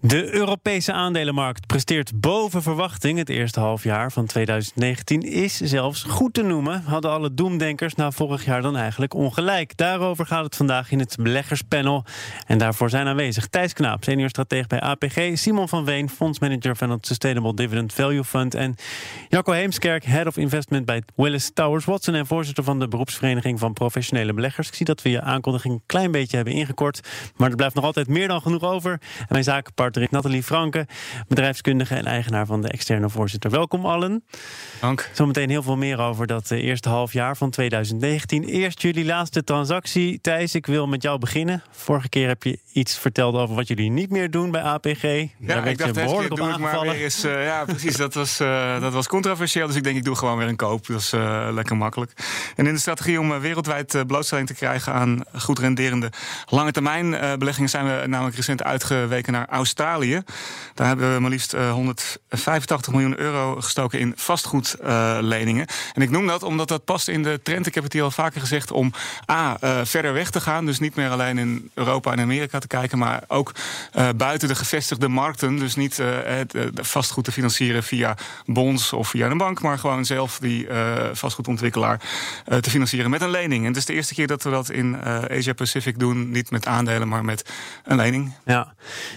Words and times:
De 0.00 0.34
Europese 0.34 0.92
aandelenmarkt 0.92 1.66
presteert 1.66 2.20
boven 2.20 2.62
verwachting. 2.62 3.18
Het 3.18 3.28
eerste 3.28 3.60
halfjaar 3.60 4.12
van 4.12 4.26
2019 4.26 5.22
is 5.22 5.56
zelfs 5.56 6.02
goed 6.02 6.34
te 6.34 6.42
noemen. 6.42 6.82
Hadden 6.82 7.10
alle 7.10 7.34
doemdenkers 7.34 7.94
na 7.94 8.10
vorig 8.10 8.44
jaar 8.44 8.62
dan 8.62 8.76
eigenlijk 8.76 9.14
ongelijk. 9.14 9.76
Daarover 9.76 10.26
gaat 10.26 10.44
het 10.44 10.56
vandaag 10.56 10.90
in 10.90 10.98
het 10.98 11.16
beleggerspanel. 11.20 12.04
En 12.46 12.58
daarvoor 12.58 12.90
zijn 12.90 13.06
aanwezig 13.06 13.46
Thijs 13.46 13.72
Knaap, 13.72 14.04
senior 14.04 14.28
stratege 14.28 14.66
bij 14.66 14.80
APG... 14.80 15.30
Simon 15.32 15.68
van 15.68 15.84
Veen, 15.84 16.10
fondsmanager 16.10 16.76
van 16.76 16.90
het 16.90 17.06
Sustainable 17.06 17.54
Dividend 17.54 17.92
Value 17.92 18.24
Fund... 18.24 18.54
en 18.54 18.74
Jacco 19.28 19.52
Heemskerk, 19.52 20.04
head 20.04 20.26
of 20.26 20.36
investment 20.36 20.84
bij 20.84 21.02
Willis 21.16 21.50
Towers 21.54 21.84
Watson... 21.84 22.14
en 22.14 22.26
voorzitter 22.26 22.64
van 22.64 22.78
de 22.78 22.88
beroepsvereniging 22.88 23.58
van 23.58 23.72
professionele 23.72 24.32
beleggers. 24.32 24.68
Ik 24.68 24.74
zie 24.74 24.86
dat 24.86 25.02
we 25.02 25.10
je 25.10 25.20
aankondiging 25.20 25.74
een 25.74 25.82
klein 25.86 26.10
beetje 26.10 26.36
hebben 26.36 26.54
ingekort... 26.54 27.00
maar 27.36 27.50
er 27.50 27.56
blijft 27.56 27.74
nog 27.74 27.84
altijd 27.84 28.08
meer 28.08 28.28
dan 28.28 28.40
genoeg 28.40 28.62
over. 28.62 28.92
En 28.92 29.26
mijn 29.28 29.44
zakenpartner 29.44 29.87
is 29.96 30.08
Nathalie 30.10 30.42
Franke, 30.42 30.86
bedrijfskundige 31.28 31.94
en 31.94 32.04
eigenaar 32.04 32.46
van 32.46 32.62
de 32.62 32.68
externe 32.68 33.10
voorzitter. 33.10 33.50
Welkom 33.50 33.84
allen. 33.86 34.24
Dank. 34.80 35.10
Zometeen 35.12 35.50
heel 35.50 35.62
veel 35.62 35.76
meer 35.76 35.98
over 36.00 36.26
dat 36.26 36.50
eh, 36.50 36.62
eerste 36.64 36.88
halfjaar 36.88 37.36
van 37.36 37.50
2019. 37.50 38.44
Eerst 38.44 38.82
jullie 38.82 39.04
laatste 39.04 39.44
transactie. 39.44 40.20
Thijs, 40.20 40.54
ik 40.54 40.66
wil 40.66 40.86
met 40.86 41.02
jou 41.02 41.18
beginnen. 41.18 41.62
Vorige 41.70 42.08
keer 42.08 42.28
heb 42.28 42.42
je 42.42 42.58
iets 42.72 42.98
verteld 42.98 43.34
over 43.34 43.54
wat 43.54 43.68
jullie 43.68 43.90
niet 43.90 44.10
meer 44.10 44.30
doen 44.30 44.50
bij 44.50 44.60
APG. 44.62 45.02
Ja, 45.02 45.26
Daar 45.38 45.66
ik 45.66 45.78
dacht, 45.78 45.94
je 45.94 46.02
behoorlijk 46.02 46.32
op 46.32 46.38
maar 46.38 46.52
aangevallen. 46.52 46.92
weer 46.94 47.02
eens, 47.04 47.24
eh, 47.24 47.44
ja, 47.44 47.64
precies. 47.64 47.96
Dat 47.96 48.14
was, 48.14 48.40
eh, 48.40 48.80
dat 48.80 48.92
was 48.92 49.06
controversieel. 49.06 49.66
Dus 49.66 49.76
ik 49.76 49.84
denk, 49.84 49.96
ik 49.96 50.04
doe 50.04 50.16
gewoon 50.16 50.38
weer 50.38 50.48
een 50.48 50.56
koop. 50.56 50.86
Dat 50.86 51.00
is 51.00 51.12
lekker 51.50 51.76
makkelijk. 51.76 52.12
En 52.56 52.66
in 52.66 52.72
de 52.72 52.80
strategie 52.80 53.20
om 53.20 53.40
wereldwijd 53.40 54.06
blootstelling 54.06 54.46
te 54.46 54.54
krijgen 54.54 54.92
aan 54.92 55.22
goed 55.38 55.58
renderende 55.58 56.10
lange 56.46 56.72
termijn 56.72 57.38
beleggingen, 57.38 57.70
zijn 57.70 57.84
we 57.84 58.06
namelijk 58.06 58.36
recent 58.36 58.62
uitgeweken 58.62 59.32
naar 59.32 59.46
Australië. 59.48 59.76
Daar 59.78 60.86
hebben 60.86 61.14
we 61.14 61.20
maar 61.20 61.30
liefst 61.30 61.52
eh, 61.52 61.72
185 61.72 62.92
miljoen 62.92 63.18
euro 63.18 63.60
gestoken 63.60 63.98
in 63.98 64.12
vastgoedleningen. 64.16 65.66
en 65.94 66.02
ik 66.02 66.10
noem 66.10 66.26
dat 66.26 66.42
omdat 66.42 66.68
dat 66.68 66.84
past 66.84 67.08
in 67.08 67.22
de 67.22 67.40
trend. 67.42 67.66
Ik 67.66 67.74
heb 67.74 67.84
het 67.84 67.92
hier 67.92 68.02
al 68.02 68.10
vaker 68.10 68.40
gezegd 68.40 68.70
om 68.70 68.92
A, 69.30 69.56
eh, 69.60 69.80
verder 69.84 70.12
weg 70.12 70.30
te 70.30 70.40
gaan. 70.40 70.66
Dus 70.66 70.78
niet 70.78 70.94
meer 70.94 71.10
alleen 71.10 71.38
in 71.38 71.70
Europa 71.74 72.12
en 72.12 72.20
Amerika 72.20 72.58
te 72.58 72.66
kijken, 72.66 72.98
maar 72.98 73.22
ook 73.26 73.52
eh, 73.92 74.08
buiten 74.16 74.48
de 74.48 74.54
gevestigde 74.54 75.08
markten. 75.08 75.56
Dus 75.56 75.76
niet 75.76 75.98
eh, 75.98 76.06
het 76.24 76.54
eh, 76.54 76.64
vastgoed 76.74 77.24
te 77.24 77.32
financieren 77.32 77.82
via 77.82 78.16
bonds 78.46 78.92
of 78.92 79.08
via 79.08 79.30
een 79.30 79.38
bank, 79.38 79.62
maar 79.62 79.78
gewoon 79.78 80.04
zelf 80.04 80.38
die 80.38 80.66
eh, 80.66 81.08
vastgoedontwikkelaar 81.12 82.00
eh, 82.44 82.58
te 82.58 82.70
financieren 82.70 83.10
met 83.10 83.20
een 83.22 83.30
lening. 83.30 83.62
En 83.62 83.68
het 83.68 83.76
is 83.76 83.84
de 83.84 83.92
eerste 83.92 84.14
keer 84.14 84.26
dat 84.26 84.42
we 84.42 84.50
dat 84.50 84.70
in 84.70 85.00
eh, 85.00 85.38
Asia 85.38 85.52
Pacific 85.52 85.98
doen. 85.98 86.30
Niet 86.30 86.50
met 86.50 86.66
aandelen, 86.66 87.08
maar 87.08 87.24
met 87.24 87.50
een 87.84 87.96
lening. 87.96 88.32
Ja, 88.44 88.74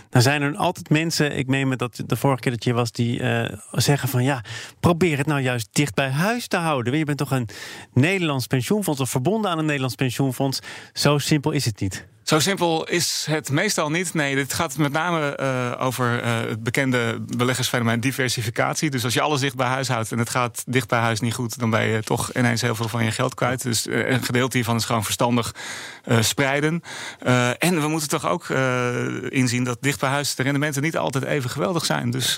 dan 0.10 0.22
zijn 0.22 0.42
er 0.42 0.51
altijd 0.56 0.90
mensen, 0.90 1.38
ik 1.38 1.48
meen 1.48 1.68
me 1.68 1.76
dat 1.76 2.04
de 2.06 2.16
vorige 2.16 2.42
keer 2.42 2.52
dat 2.52 2.64
je 2.64 2.74
was, 2.74 2.92
die 2.92 3.20
eh, 3.20 3.58
zeggen 3.72 4.10
van 4.10 4.24
ja, 4.24 4.44
probeer 4.80 5.18
het 5.18 5.28
nou 5.28 5.42
juist 5.42 5.70
dicht 5.72 5.96
bij 5.96 6.10
huis 6.10 6.48
te 6.48 6.58
houden. 6.58 6.98
Je 6.98 7.06
bent 7.06 7.18
toch 7.18 7.32
een 7.32 7.50
Nederlands 7.94 8.48
pensioenfonds 8.48 9.02
of 9.02 9.10
verbonden 9.10 9.52
aan 9.52 9.58
een 9.58 9.66
Nederlands 9.66 9.96
pensioenfonds. 9.96 10.60
Zo 10.94 11.18
simpel 11.18 11.52
is 11.52 11.66
het 11.66 11.80
niet. 11.80 12.08
Zo 12.24 12.40
simpel 12.40 12.88
is 12.88 13.26
het 13.30 13.50
meestal 13.50 13.90
niet. 13.90 14.14
Nee, 14.14 14.36
dit 14.36 14.54
gaat 14.54 14.78
met 14.78 14.92
name 14.92 15.36
eh, 15.36 15.86
over 15.86 16.22
eh, 16.22 16.40
het 16.40 16.64
bekende 16.64 17.20
beleggersfenomeen 17.38 18.00
diversificatie. 18.00 18.90
Dus 18.90 19.04
als 19.04 19.14
je 19.14 19.22
alles 19.22 19.40
dicht 19.40 19.56
bij 19.56 19.68
huis 19.68 19.88
houdt 19.88 20.12
en 20.12 20.18
het 20.18 20.30
gaat 20.30 20.64
dicht 20.68 20.88
bij 20.88 21.00
huis 21.00 21.20
niet 21.20 21.34
goed, 21.34 21.60
dan 21.60 21.70
ben 21.70 21.88
je 21.88 22.04
toch 22.04 22.34
ineens 22.34 22.62
heel 22.62 22.76
veel 22.76 22.88
van 22.88 23.04
je 23.04 23.12
geld 23.12 23.34
kwijt. 23.34 23.64
Dus 23.64 23.88
eh, 23.88 24.10
een 24.10 24.24
gedeelte 24.24 24.58
hiervan 24.58 24.76
is 24.76 24.86
gewoon 24.86 25.04
verstandig 25.04 25.56
spreiden. 26.20 26.84
En 27.58 27.82
we 27.82 27.88
moeten 27.88 28.10
toch 28.10 28.28
ook 28.28 28.50
inzien 29.30 29.64
dat 29.64 29.78
dicht 29.82 30.00
bij 30.00 30.10
huis 30.10 30.36
de 30.36 30.44
rendementen 30.44 30.82
niet 30.82 30.98
altijd 30.98 31.24
even 31.24 31.50
geweldig 31.50 31.86
zijn. 31.86 32.12
Dus 32.12 32.38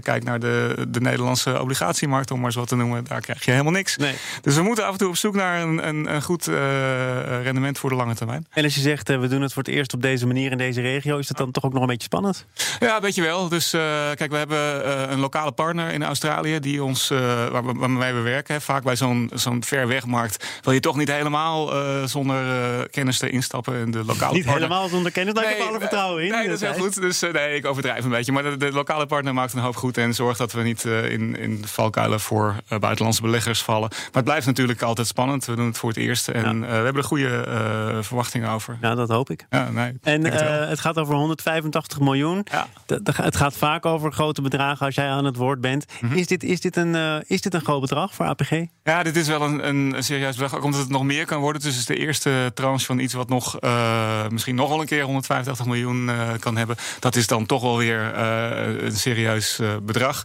kijk 0.00 0.24
naar 0.24 0.40
de, 0.40 0.86
de 0.88 1.00
Nederlandse 1.00 1.60
obligatiemarkt, 1.60 2.30
om 2.30 2.40
maar 2.40 2.52
zo 2.52 2.58
wat 2.58 2.68
te 2.68 2.76
noemen. 2.76 3.04
Daar 3.04 3.20
krijg 3.20 3.44
je 3.44 3.50
helemaal 3.50 3.72
niks. 3.72 3.96
Nee. 3.96 4.14
Dus 4.42 4.54
we 4.54 4.62
moeten 4.62 4.84
af 4.84 4.92
en 4.92 4.98
toe 4.98 5.08
op 5.08 5.16
zoek 5.16 5.34
naar 5.34 5.62
een, 5.62 5.88
een, 5.88 6.14
een 6.14 6.22
goed 6.22 6.46
rendement 7.42 7.78
voor 7.78 7.90
de 7.90 7.96
lange 7.96 8.14
termijn. 8.14 8.46
En 8.50 8.64
als 8.64 8.74
je 8.74 8.80
zegt, 8.80 9.07
eh, 9.08 9.18
we 9.20 9.28
doen 9.28 9.42
het 9.42 9.52
voor 9.52 9.62
het 9.62 9.72
eerst 9.72 9.94
op 9.94 10.02
deze 10.02 10.26
manier 10.26 10.50
in 10.52 10.58
deze 10.58 10.80
regio, 10.80 11.18
is 11.18 11.26
dat 11.26 11.36
dan 11.36 11.50
toch 11.50 11.64
ook 11.64 11.72
nog 11.72 11.80
een 11.82 11.88
beetje 11.88 12.02
spannend? 12.02 12.46
Ja, 12.80 13.00
weet 13.00 13.14
je 13.14 13.22
wel. 13.22 13.48
Dus 13.48 13.72
eh, 13.72 13.80
kijk, 14.14 14.30
we 14.30 14.36
hebben 14.36 14.84
eh, 14.84 15.10
een 15.10 15.18
lokale 15.20 15.52
partner 15.52 15.92
in 15.92 16.02
Australië 16.04 16.60
die 16.60 16.84
ons, 16.84 17.08
waar 17.08 17.64
we, 17.66 17.72
waarmee 17.72 18.12
we 18.12 18.20
werken. 18.20 18.54
Hè. 18.54 18.60
Vaak 18.60 18.82
bij 18.82 18.96
zo'n 18.96 19.30
zo'n 19.34 19.64
ver 19.64 19.86
wegmarkt 19.88 20.46
wil 20.62 20.72
je 20.72 20.80
toch 20.80 20.96
niet 20.96 21.10
helemaal 21.12 21.70
zonder 22.08 22.88
kennis 22.90 23.18
te 23.18 23.30
instappen 23.30 23.74
in 23.74 23.90
de 23.90 24.04
lokale 24.04 24.32
Niet 24.34 24.44
partner. 24.44 24.68
helemaal 24.68 24.88
zonder 24.88 25.12
kennis, 25.12 25.34
daar 25.34 25.44
heb 25.48 25.58
ik 25.58 25.66
alle 25.68 25.78
vertrouwen 25.78 26.24
in. 26.24 26.30
Nee, 26.30 26.44
dat 26.48 26.54
is 26.54 26.60
heel 26.60 26.70
Thijs. 26.72 26.82
goed. 26.84 27.00
Dus 27.00 27.20
nee, 27.20 27.54
ik 27.56 27.66
overdrijf 27.66 28.04
een 28.04 28.10
beetje. 28.10 28.32
Maar 28.32 28.42
de, 28.42 28.56
de 28.56 28.72
lokale 28.72 29.06
partner 29.06 29.34
maakt 29.34 29.52
een 29.52 29.60
hoop 29.60 29.76
goed 29.76 29.96
en 29.98 30.14
zorgt 30.14 30.38
dat 30.38 30.52
we 30.52 30.62
niet 30.62 30.84
in, 30.84 31.36
in 31.38 31.62
valkuilen 31.66 32.20
voor 32.20 32.54
buitenlandse 32.80 33.22
beleggers 33.22 33.62
vallen. 33.62 33.88
Maar 33.90 34.08
het 34.12 34.24
blijft 34.24 34.46
natuurlijk 34.46 34.82
altijd 34.82 35.06
spannend. 35.06 35.44
We 35.44 35.54
doen 35.54 35.66
het 35.66 35.78
voor 35.78 35.88
het 35.88 35.98
eerst 35.98 36.28
en 36.28 36.60
Ja. 36.60 36.66
we 36.66 36.72
hebben 36.74 36.96
er 37.02 37.08
goede 37.08 37.44
verwachtingen 38.02 38.50
over. 38.50 38.76
Ja, 38.80 38.94
dat 38.98 39.08
hoop 39.08 39.30
ik. 39.30 39.46
Ja, 39.50 39.70
nee, 39.70 39.92
En 40.02 40.24
het 40.24 40.34
eh, 40.34 40.68
het 40.68 40.80
gaat 40.80 40.98
over 40.98 41.14
185 41.14 42.00
miljoen. 42.00 42.46
Ja. 42.50 42.66
Het 43.14 43.36
gaat 43.36 43.56
vaak 43.56 43.86
over 43.86 44.12
grote 44.12 44.42
bedragen 44.42 44.86
als 44.86 44.94
jij 44.94 45.08
aan 45.08 45.24
het 45.24 45.36
woord 45.36 45.60
bent. 45.60 45.84
Mhm. 46.00 46.16
is, 46.16 46.26
dit, 46.26 46.42
is, 46.42 46.60
dit 46.60 46.76
een, 46.76 46.94
eh, 46.94 47.16
is 47.26 47.40
dit 47.40 47.54
een 47.54 47.60
groot 47.60 47.80
bedrag 47.80 48.14
voor 48.14 48.26
APG? 48.26 48.64
Ja, 48.82 49.02
dit 49.02 49.16
is 49.16 49.28
wel 49.28 49.42
een, 49.42 49.68
een, 49.68 50.02
serieus 50.02 50.36
bedrag. 50.36 50.56
Ook 50.56 50.64
omdat 50.64 50.80
het 50.80 50.88
nog 50.88 51.02
meer 51.02 51.26
kan 51.26 51.40
worden. 51.40 51.62
Dus 51.62 51.70
het 51.70 51.80
is 51.80 51.86
de 51.86 51.96
eerste 51.96 52.50
tranche 52.54 52.86
van 52.86 52.98
iets 52.98 53.14
wat 53.14 53.28
nog 53.28 53.58
eh, 53.58 54.28
misschien 54.28 54.54
nog 54.54 54.68
wel 54.68 54.80
een 54.80 54.86
keer 54.86 55.02
185 55.02 55.66
miljoen 55.66 56.10
kan 56.38 56.56
hebben. 56.56 56.76
Dat 57.00 57.16
is 57.16 57.26
dan 57.26 57.46
toch 57.46 57.62
wel 57.62 57.76
weer 57.76 58.18
een 58.18 58.96
serieus 58.96 59.60
bedrag. 59.82 60.24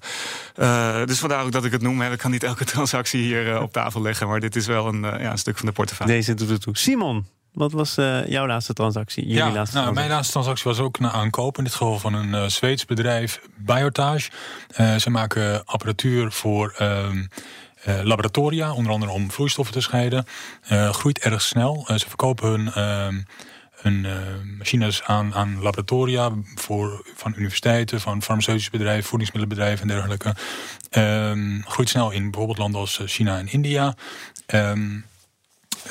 Dus 1.05 1.19
vandaar 1.19 1.43
ook 1.43 1.51
dat 1.51 1.65
ik 1.65 1.71
het 1.71 1.81
noem. 1.81 2.01
Hè. 2.01 2.11
Ik 2.11 2.17
kan 2.17 2.31
niet 2.31 2.43
elke 2.43 2.65
transactie 2.73 3.21
hier 3.21 3.61
op 3.61 3.73
tafel 3.73 4.01
leggen. 4.01 4.27
Maar 4.27 4.39
dit 4.39 4.55
is 4.55 4.67
wel 4.67 4.87
een, 4.87 5.01
ja, 5.01 5.31
een 5.31 5.37
stuk 5.37 5.57
van 5.57 5.65
de 5.65 5.71
portefeuille. 5.71 6.13
Deze 6.13 6.33
doet 6.33 6.49
het 6.49 6.61
toe. 6.61 6.77
Simon, 6.77 7.25
wat 7.53 7.71
was 7.71 7.97
eh, 7.97 8.27
jouw 8.27 8.47
laatste 8.47 8.73
transactie? 8.73 9.23
Jullie 9.23 9.37
Ja, 9.37 9.43
laatste 9.43 9.57
nou, 9.57 9.71
transactie? 9.71 9.99
mijn 9.99 10.09
laatste 10.09 10.31
transactie 10.31 10.71
was 10.71 10.79
ook 10.79 10.97
een 10.97 11.09
aankoop. 11.09 11.57
In 11.57 11.63
dit 11.63 11.73
geval 11.73 11.99
van 11.99 12.13
een 12.13 12.33
eh, 12.33 12.45
Zweeds 12.47 12.85
bedrijf, 12.85 13.41
Biotage. 13.57 14.29
Eh, 14.67 14.95
ze 14.95 15.09
maken 15.09 15.65
apparatuur 15.65 16.31
voor 16.31 16.73
ehm, 16.77 17.23
eh, 17.83 17.99
laboratoria, 18.03 18.73
onder 18.73 18.91
andere 18.91 19.11
om 19.11 19.31
vloeistoffen 19.31 19.73
te 19.73 19.81
scheiden. 19.81 20.25
Groeit 20.91 21.19
erg 21.19 21.41
snel. 21.41 21.83
Ze 21.87 22.07
verkopen 22.07 22.49
hun, 22.49 22.71
ehm, 22.73 23.15
hun 23.83 24.05
eh, 24.05 24.11
machines 24.57 25.03
aan, 25.03 25.33
aan 25.33 25.61
laboratoria 25.61 26.31
voor, 26.55 27.05
van 27.15 27.33
universiteiten, 27.35 28.01
van 28.01 28.21
farmaceutische 28.21 28.71
bedrijven, 28.71 29.03
voedingsmiddelenbedrijven 29.03 29.81
en 29.89 29.95
dergelijke. 29.95 30.35
Ehm, 30.89 31.61
groeit 31.61 31.89
snel 31.89 32.11
in 32.11 32.23
bijvoorbeeld 32.23 32.57
landen 32.57 32.79
als 32.79 33.01
China 33.05 33.37
en 33.37 33.47
India. 33.51 33.95
Ehm, 34.45 34.99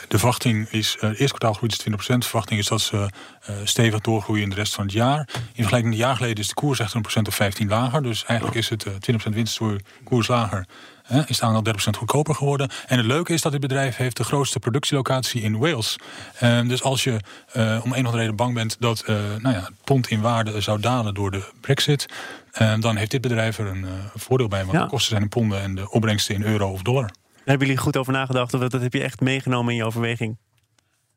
de 0.09 0.19
verwachting 0.19 0.69
is, 0.71 0.95
eh, 0.95 1.01
het 1.01 1.19
eerste 1.19 1.25
kwartaal 1.39 1.53
groeit 1.53 1.73
ze 1.73 1.79
20%. 1.79 2.23
De 2.23 2.29
verwachting 2.29 2.61
is 2.61 2.67
dat 2.67 2.81
ze 2.81 2.97
eh, 3.43 3.55
stevig 3.65 4.01
doorgroeien 4.01 4.43
in 4.43 4.49
de 4.51 4.55
rest 4.55 4.75
van 4.75 4.85
het 4.85 4.93
jaar. 4.93 5.19
In 5.19 5.39
vergelijking 5.55 5.85
met 5.85 5.93
een 5.93 6.07
jaar 6.07 6.17
geleden 6.17 6.39
is 6.43 6.49
de 6.49 6.55
koers 6.55 6.79
echt 6.79 6.95
een 6.95 7.01
procent 7.03 7.29
of 7.29 7.35
15 7.35 7.69
lager. 7.69 8.03
Dus 8.03 8.25
eigenlijk 8.25 8.59
is 8.59 8.69
het 8.69 8.85
eh, 8.85 8.93
20% 8.93 9.35
winst 9.35 9.59
door 9.59 9.81
koers 10.05 10.29
lager. 10.29 10.67
Hè, 11.03 11.19
is 11.19 11.27
het 11.29 11.43
aandeel 11.43 11.63
30% 11.63 11.97
goedkoper 11.97 12.35
geworden. 12.35 12.71
En 12.87 12.97
het 12.97 13.07
leuke 13.07 13.33
is 13.33 13.43
dat 13.43 13.53
dit 13.53 13.61
bedrijf 13.61 13.97
heeft 13.97 14.17
de 14.17 14.25
grootste 14.25 14.59
productielocatie 14.59 15.43
in 15.43 15.59
Wales. 15.59 15.97
Ehm, 16.39 16.69
dus 16.69 16.83
als 16.83 17.05
je 17.05 17.21
eh, 17.53 17.63
om 17.65 17.71
een 17.73 17.91
of 17.91 17.97
andere 17.97 18.17
reden 18.17 18.37
bang 18.37 18.55
bent 18.55 18.77
dat 18.81 19.01
eh, 19.01 19.17
nou 19.17 19.55
ja, 19.55 19.61
het 19.61 19.73
pond 19.85 20.09
in 20.09 20.21
waarde 20.21 20.61
zou 20.61 20.81
dalen 20.81 21.15
door 21.15 21.31
de 21.31 21.43
brexit... 21.61 22.07
ehm, 22.53 22.81
dan 22.81 22.97
heeft 22.97 23.11
dit 23.11 23.21
bedrijf 23.21 23.59
er 23.59 23.67
een 23.67 23.85
eh, 23.85 23.91
voordeel 24.15 24.49
bij. 24.49 24.61
Want 24.65 24.73
Ja. 24.73 24.83
de 24.83 24.89
kosten 24.89 25.11
zijn 25.11 25.23
in 25.23 25.29
ponden 25.29 25.61
en 25.63 25.75
de 25.75 25.91
opbrengsten 25.91 26.35
in 26.35 26.43
euro 26.43 26.71
of 26.71 26.83
dollar. 26.83 27.11
Hebben 27.45 27.67
jullie 27.67 27.83
goed 27.83 27.97
over 27.97 28.13
nagedacht? 28.13 28.55
Of 28.55 28.61
dat 28.61 28.83
heb 28.83 28.93
je 28.93 29.03
echt 29.03 29.21
meegenomen 29.21 29.71
in 29.73 29.77
je 29.77 29.85
overweging? 29.85 30.39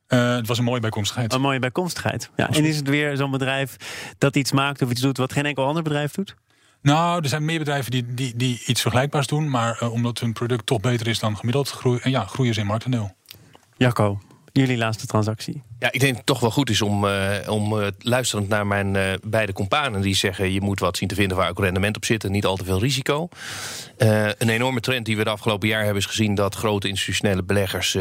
Eh, 0.07 0.35
het 0.35 0.47
was 0.47 0.57
een 0.57 0.63
mooie 0.63 0.79
bijkomstigheid. 0.79 1.33
Een 1.33 1.41
mooie 1.41 1.59
bijkomstigheid. 1.59 2.29
Ja, 2.35 2.49
en 2.49 2.65
is 2.65 2.75
het 2.75 2.89
weer 2.89 3.17
zo'n 3.17 3.31
bedrijf 3.31 3.75
dat 4.17 4.35
iets 4.35 4.51
maakt 4.51 4.81
of 4.81 4.89
iets 4.91 5.01
doet 5.01 5.17
wat 5.17 5.33
geen 5.33 5.45
enkel 5.45 5.65
ander 5.65 5.83
bedrijf 5.83 6.11
doet? 6.11 6.35
Nou, 6.81 7.21
er 7.23 7.29
zijn 7.29 7.45
meer 7.45 7.59
bedrijven 7.59 7.91
die, 7.91 8.13
die, 8.13 8.35
die 8.35 8.63
iets 8.65 8.81
vergelijkbaars 8.81 9.27
doen. 9.27 9.49
Maar 9.49 9.77
eh, 9.79 9.91
omdat 9.91 10.19
hun 10.19 10.33
product 10.33 10.65
toch 10.65 10.79
beter 10.79 11.07
is 11.07 11.19
dan 11.19 11.37
gemiddeld, 11.37 11.69
groeien, 11.69 12.11
ja, 12.11 12.25
groeien 12.25 12.53
ze 12.53 12.59
in 12.59 12.65
marktendeel. 12.65 13.15
Jacco, 13.77 14.19
jullie 14.61 14.77
laatste 14.77 15.05
transactie? 15.05 15.63
Ja, 15.79 15.91
ik 15.91 15.99
denk 15.99 16.15
het 16.15 16.25
toch 16.25 16.39
wel 16.39 16.51
goed 16.51 16.69
is 16.69 16.81
om, 16.81 17.05
uh, 17.05 17.35
om 17.47 17.73
uh, 17.73 17.87
luisterend 17.99 18.47
naar 18.47 18.67
mijn 18.67 18.95
uh, 18.95 19.13
beide 19.23 19.53
companen 19.53 20.01
die 20.01 20.15
zeggen: 20.15 20.51
je 20.51 20.61
moet 20.61 20.79
wat 20.79 20.97
zien 20.97 21.07
te 21.07 21.15
vinden 21.15 21.37
waar 21.37 21.49
ook 21.49 21.59
rendement 21.59 21.95
op 21.95 22.05
zit 22.05 22.23
en 22.23 22.31
niet 22.31 22.45
al 22.45 22.55
te 22.55 22.63
veel 22.63 22.79
risico. 22.79 23.29
een 23.97 24.49
enorme 24.49 24.79
trend 24.79 25.05
die 25.05 25.17
we 25.17 25.23
de 25.23 25.29
afgelopen 25.29 25.67
jaar 25.67 25.83
hebben 25.83 26.01
is 26.01 26.05
gezien 26.05 26.35
dat 26.35 26.55
grote 26.55 26.87
institutionele 26.87 27.43
beleggers 27.43 27.97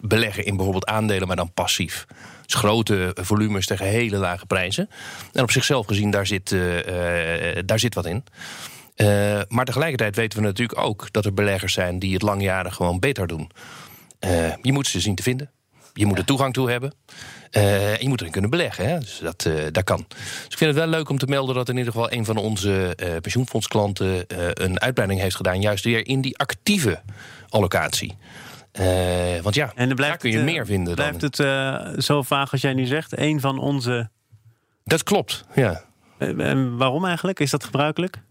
beleggen 0.00 0.44
in 0.44 0.54
bijvoorbeeld 0.54 0.86
aandelen, 0.86 1.26
maar 1.26 1.36
dan 1.36 1.52
passief. 1.52 2.06
Dus 2.46 2.54
grote 2.54 3.16
volumes 3.20 3.66
tegen 3.66 3.86
hele 3.86 4.16
lage 4.16 4.46
prijzen. 4.46 4.88
En 5.32 5.42
op 5.42 5.50
zichzelf 5.50 5.86
gezien, 5.86 6.10
daar 6.10 6.26
zit, 6.26 6.56
daar 7.64 7.78
zit 7.78 7.94
wat 7.94 8.06
in. 8.06 8.24
Maar 9.48 9.64
tegelijkertijd 9.64 10.16
weten 10.16 10.38
we 10.38 10.44
natuurlijk 10.44 10.78
ook 10.78 11.08
dat 11.10 11.24
er 11.24 11.34
beleggers 11.34 11.72
zijn 11.72 11.98
die 11.98 12.12
het 12.12 12.22
langjarig 12.22 12.74
gewoon 12.74 12.98
beter 12.98 13.26
doen. 13.26 13.50
Je 14.62 14.72
moet 14.72 14.86
ze 14.86 15.00
zien 15.00 15.14
te 15.14 15.22
vinden. 15.22 15.50
Je 15.96 16.06
moet 16.06 16.18
er 16.18 16.24
toegang 16.24 16.52
toe 16.52 16.70
hebben. 16.70 16.94
Uh, 17.56 17.92
en 17.92 18.00
je 18.00 18.08
moet 18.08 18.20
erin 18.20 18.32
kunnen 18.32 18.50
beleggen. 18.50 18.88
Hè? 18.88 18.98
Dus 18.98 19.18
dat, 19.22 19.48
dat 19.72 19.84
kan. 19.84 20.04
Dus 20.08 20.48
ik 20.48 20.58
vind 20.58 20.70
het 20.70 20.74
wel 20.74 20.86
leuk 20.86 21.08
om 21.08 21.18
te 21.18 21.26
melden 21.26 21.54
dat 21.54 21.68
in 21.68 21.76
ieder 21.76 21.92
geval 21.92 22.12
een 22.12 22.24
van 22.24 22.36
onze 22.36 22.96
pensioenfondsklanten 23.20 24.24
een 24.64 24.80
uitbreiding 24.80 25.20
heeft 25.20 25.36
gedaan, 25.36 25.60
juist 25.60 25.84
weer 25.84 26.06
in 26.06 26.20
die 26.20 26.38
actieve 26.38 27.00
allocatie. 27.48 28.16
want 29.42 29.54
ja, 29.54 29.72
en 29.74 29.96
daar 29.96 30.16
kun 30.16 30.30
je 30.30 30.38
meer 30.38 30.66
vinden. 30.66 30.94
Blijft 30.94 31.20
het 31.20 31.36
zo 32.04 32.22
vaag 32.22 32.52
als 32.52 32.60
jij 32.60 32.74
nu 32.74 32.86
zegt? 32.86 33.18
Een 33.18 33.40
van 33.40 33.58
onze. 33.58 34.10
Dat 34.84 35.02
klopt, 35.02 35.44
ja. 35.54 35.84
En 36.18 36.76
waarom 36.76 37.04
eigenlijk? 37.04 37.40
Is 37.40 37.50
dat 37.50 37.64
gebruikelijk? 37.64 38.22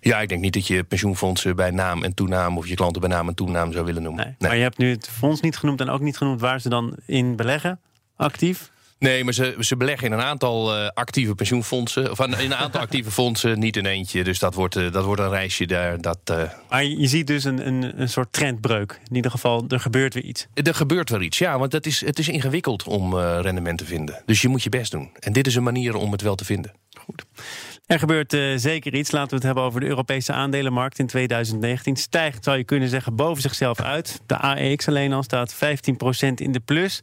Ja, 0.00 0.20
ik 0.20 0.28
denk 0.28 0.40
niet 0.40 0.52
dat 0.52 0.66
je 0.66 0.84
pensioenfondsen 0.84 1.56
bij 1.56 1.70
naam 1.70 2.04
en 2.04 2.14
toenaam... 2.14 2.58
of 2.58 2.66
je 2.66 2.74
klanten 2.74 3.00
bij 3.00 3.10
naam 3.10 3.28
en 3.28 3.34
toenaam 3.34 3.72
zou 3.72 3.84
willen 3.84 4.02
noemen. 4.02 4.24
Nee. 4.24 4.34
Maar 4.38 4.56
je 4.56 4.62
hebt 4.62 4.78
nu 4.78 4.90
het 4.90 5.08
fonds 5.08 5.40
niet 5.40 5.56
genoemd 5.56 5.80
en 5.80 5.88
ook 5.88 6.00
niet 6.00 6.16
genoemd... 6.16 6.40
waar 6.40 6.60
ze 6.60 6.68
dan 6.68 6.96
in 7.06 7.36
beleggen, 7.36 7.80
actief? 8.16 8.70
Nee, 9.02 9.24
maar 9.24 9.32
ze, 9.32 9.56
ze 9.58 9.76
beleggen 9.76 10.06
in 10.06 10.12
een 10.12 10.24
aantal 10.24 10.78
uh, 10.78 10.88
actieve 10.88 11.34
pensioenfondsen. 11.34 12.10
Of 12.10 12.20
in 12.20 12.32
een 12.32 12.54
aantal 12.54 12.80
actieve 12.86 13.10
fondsen, 13.10 13.58
niet 13.58 13.76
in 13.76 13.86
eentje. 13.86 14.24
Dus 14.24 14.38
dat 14.38 14.54
wordt, 14.54 14.76
uh, 14.76 14.92
dat 14.92 15.04
wordt 15.04 15.20
een 15.20 15.28
reisje 15.28 15.66
daar. 15.66 16.00
Dat, 16.00 16.18
uh... 16.30 16.42
Maar 16.68 16.84
je 16.84 17.06
ziet 17.06 17.26
dus 17.26 17.44
een, 17.44 17.66
een, 17.66 18.00
een 18.00 18.08
soort 18.08 18.32
trendbreuk. 18.32 19.00
In 19.08 19.16
ieder 19.16 19.30
geval, 19.30 19.64
er 19.68 19.80
gebeurt 19.80 20.14
weer 20.14 20.24
iets. 20.24 20.46
Er 20.54 20.74
gebeurt 20.74 21.10
wel 21.10 21.20
iets, 21.20 21.38
ja. 21.38 21.58
Want 21.58 21.72
het 21.72 21.86
is, 21.86 22.00
het 22.00 22.18
is 22.18 22.28
ingewikkeld 22.28 22.84
om 22.84 23.16
rendement 23.18 23.78
te 23.78 23.84
vinden. 23.84 24.22
Dus 24.26 24.42
je 24.42 24.48
moet 24.48 24.62
je 24.62 24.68
best 24.68 24.90
doen. 24.90 25.10
En 25.18 25.32
dit 25.32 25.46
is 25.46 25.54
een 25.54 25.62
manier 25.62 25.94
om 25.94 26.12
het 26.12 26.20
wel 26.20 26.34
te 26.34 26.44
vinden. 26.44 26.72
Goed. 26.98 27.24
Er 27.92 27.98
gebeurt 27.98 28.32
uh, 28.32 28.56
zeker 28.56 28.94
iets. 28.94 29.10
Laten 29.10 29.28
we 29.28 29.34
het 29.34 29.44
hebben 29.44 29.62
over 29.62 29.80
de 29.80 29.86
Europese 29.86 30.32
aandelenmarkt 30.32 30.98
in 30.98 31.06
2019. 31.06 31.96
Stijgt, 31.96 32.44
zou 32.44 32.56
je 32.56 32.64
kunnen 32.64 32.88
zeggen, 32.88 33.16
boven 33.16 33.42
zichzelf 33.42 33.80
uit. 33.80 34.20
De 34.26 34.36
AEX 34.36 34.88
alleen 34.88 35.12
al 35.12 35.22
staat 35.22 35.54
15% 35.54 35.58
in 36.34 36.52
de 36.52 36.60
plus. 36.64 37.00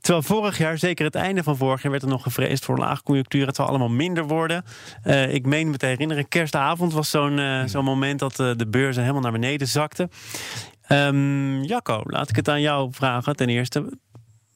Terwijl 0.00 0.24
vorig 0.24 0.58
jaar, 0.58 0.78
zeker 0.78 1.04
het 1.04 1.14
einde 1.14 1.42
van 1.42 1.56
vorig 1.56 1.82
jaar, 1.82 1.90
werd 1.90 2.02
er 2.02 2.08
nog 2.08 2.22
gevreesd 2.22 2.64
voor 2.64 2.78
laagconjunctuur. 2.78 3.46
Het 3.46 3.56
zal 3.56 3.66
allemaal 3.66 3.88
minder 3.88 4.26
worden. 4.26 4.64
Uh, 5.04 5.34
ik 5.34 5.46
meen 5.46 5.70
me 5.70 5.76
te 5.76 5.86
herinneren, 5.86 6.28
kerstavond 6.28 6.92
was 6.92 7.10
zo'n 7.10 7.38
uh, 7.38 7.62
zo'n 7.64 7.84
moment 7.84 8.18
dat 8.18 8.36
de 8.36 8.66
beurzen 8.70 9.02
helemaal 9.02 9.22
naar 9.22 9.40
beneden 9.40 9.66
zakten. 9.66 10.10
Um, 10.88 11.62
Jacco, 11.62 12.00
laat 12.04 12.28
ik 12.28 12.36
het 12.36 12.48
aan 12.48 12.60
jou 12.60 12.88
vragen 12.92 13.36
ten 13.36 13.48
eerste. 13.48 13.98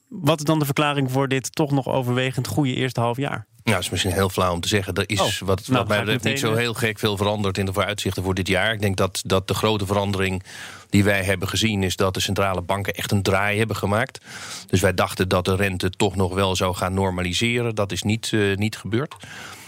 Wat 0.09 0.39
is 0.39 0.45
dan 0.45 0.59
de 0.59 0.65
verklaring 0.65 1.11
voor 1.11 1.29
dit 1.29 1.55
toch 1.55 1.71
nog 1.71 1.89
overwegend 1.89 2.47
goede 2.47 2.75
eerste 2.75 3.01
half 3.01 3.17
jaar? 3.17 3.47
Ja, 3.63 3.75
dat 3.75 3.83
is 3.83 3.91
misschien 3.91 4.13
heel 4.13 4.29
flauw 4.29 4.53
om 4.53 4.61
te 4.61 4.69
zeggen. 4.69 4.95
Er 4.95 5.05
is, 5.07 5.21
oh, 5.21 5.49
wat, 5.49 5.69
nou, 5.69 5.79
wat 5.79 5.89
mij 5.89 5.99
betreft, 5.99 6.25
niet 6.25 6.39
zo 6.39 6.55
heel 6.55 6.75
gek 6.75 6.99
veel 6.99 7.17
veranderd 7.17 7.59
in 7.59 7.67
de 7.67 7.73
vooruitzichten 7.73 8.23
voor 8.23 8.35
dit 8.35 8.49
jaar. 8.49 8.73
Ik 8.73 8.81
denk 8.81 8.97
dat, 8.97 9.23
dat 9.27 9.49
de 9.49 9.55
grote 9.55 9.87
verandering 9.87 10.43
die 10.91 11.05
wij 11.05 11.25
hebben 11.25 11.49
gezien 11.49 11.83
is 11.83 11.97
dat 11.97 12.15
de 12.15 12.21
centrale 12.21 12.63
banken 12.63 12.95
echt 12.95 13.13
een 13.13 13.23
draai 13.23 13.59
hebben 13.59 13.77
gemaakt. 13.77 14.25
Dus 14.67 14.81
wij 14.81 14.95
dachten 14.95 15.29
dat 15.29 15.45
de 15.45 15.57
rente 15.57 15.91
toch 15.91 16.17
nog 16.17 16.35
wel 16.35 16.57
zou 16.57 16.75
gaan 16.75 16.95
normaliseren. 16.95 17.75
Dat 17.75 17.93
is 17.93 18.03
niet, 18.03 18.31
uh, 18.33 18.57
niet 18.57 18.77
gebeurd. 18.77 19.15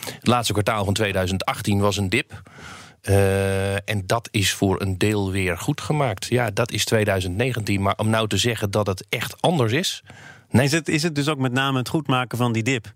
Het 0.04 0.26
laatste 0.26 0.52
kwartaal 0.52 0.84
van 0.84 0.94
2018 0.94 1.80
was 1.80 1.96
een 1.96 2.08
dip. 2.08 2.42
Uh, 3.08 3.88
en 3.88 4.02
dat 4.06 4.28
is 4.30 4.52
voor 4.52 4.80
een 4.80 4.98
deel 4.98 5.30
weer 5.30 5.58
goed 5.58 5.80
gemaakt. 5.80 6.26
Ja, 6.26 6.50
dat 6.50 6.72
is 6.72 6.84
2019. 6.84 7.82
Maar 7.82 7.94
om 7.96 8.10
nou 8.10 8.28
te 8.28 8.36
zeggen 8.36 8.70
dat 8.70 8.86
het 8.86 9.06
echt 9.08 9.42
anders 9.42 9.72
is. 9.72 10.02
Nee. 10.50 10.64
Is, 10.64 10.72
het, 10.72 10.88
is 10.88 11.02
het 11.02 11.14
dus 11.14 11.28
ook 11.28 11.38
met 11.38 11.52
name 11.52 11.78
het 11.78 11.88
goedmaken 11.88 12.38
van 12.38 12.52
die 12.52 12.62
dip? 12.62 12.92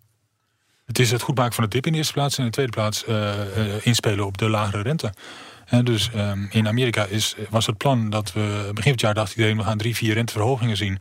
Het 0.87 0.99
is 0.99 1.11
het 1.11 1.23
goedmaken 1.23 1.55
van 1.55 1.65
de 1.65 1.71
dip 1.71 1.87
in 1.87 1.93
de 1.93 1.99
eerste 1.99 2.13
plaats. 2.13 2.37
En 2.37 2.41
in 2.41 2.47
de 2.47 2.55
tweede 2.55 2.73
plaats 2.73 3.05
uh, 3.09 3.15
uh, 3.57 3.87
inspelen 3.87 4.27
op 4.27 4.39
de 4.39 4.49
lagere 4.49 4.83
rente. 4.83 5.13
En 5.65 5.85
dus 5.85 6.11
um, 6.17 6.49
in 6.51 6.69
Amerika 6.69 7.05
is, 7.05 7.35
was 7.51 7.67
het 7.67 7.77
plan 7.77 8.11
dat 8.11 8.33
we 8.33 8.41
begin 8.75 8.83
van 8.83 8.93
het 8.93 9.01
jaar 9.01 9.15
dacht 9.15 9.31
iedereen 9.31 9.57
we 9.57 9.63
gaan 9.63 9.79
drie, 9.79 9.97
vier 9.97 10.15
renteverhogingen 10.15 10.77
zien. 10.77 10.99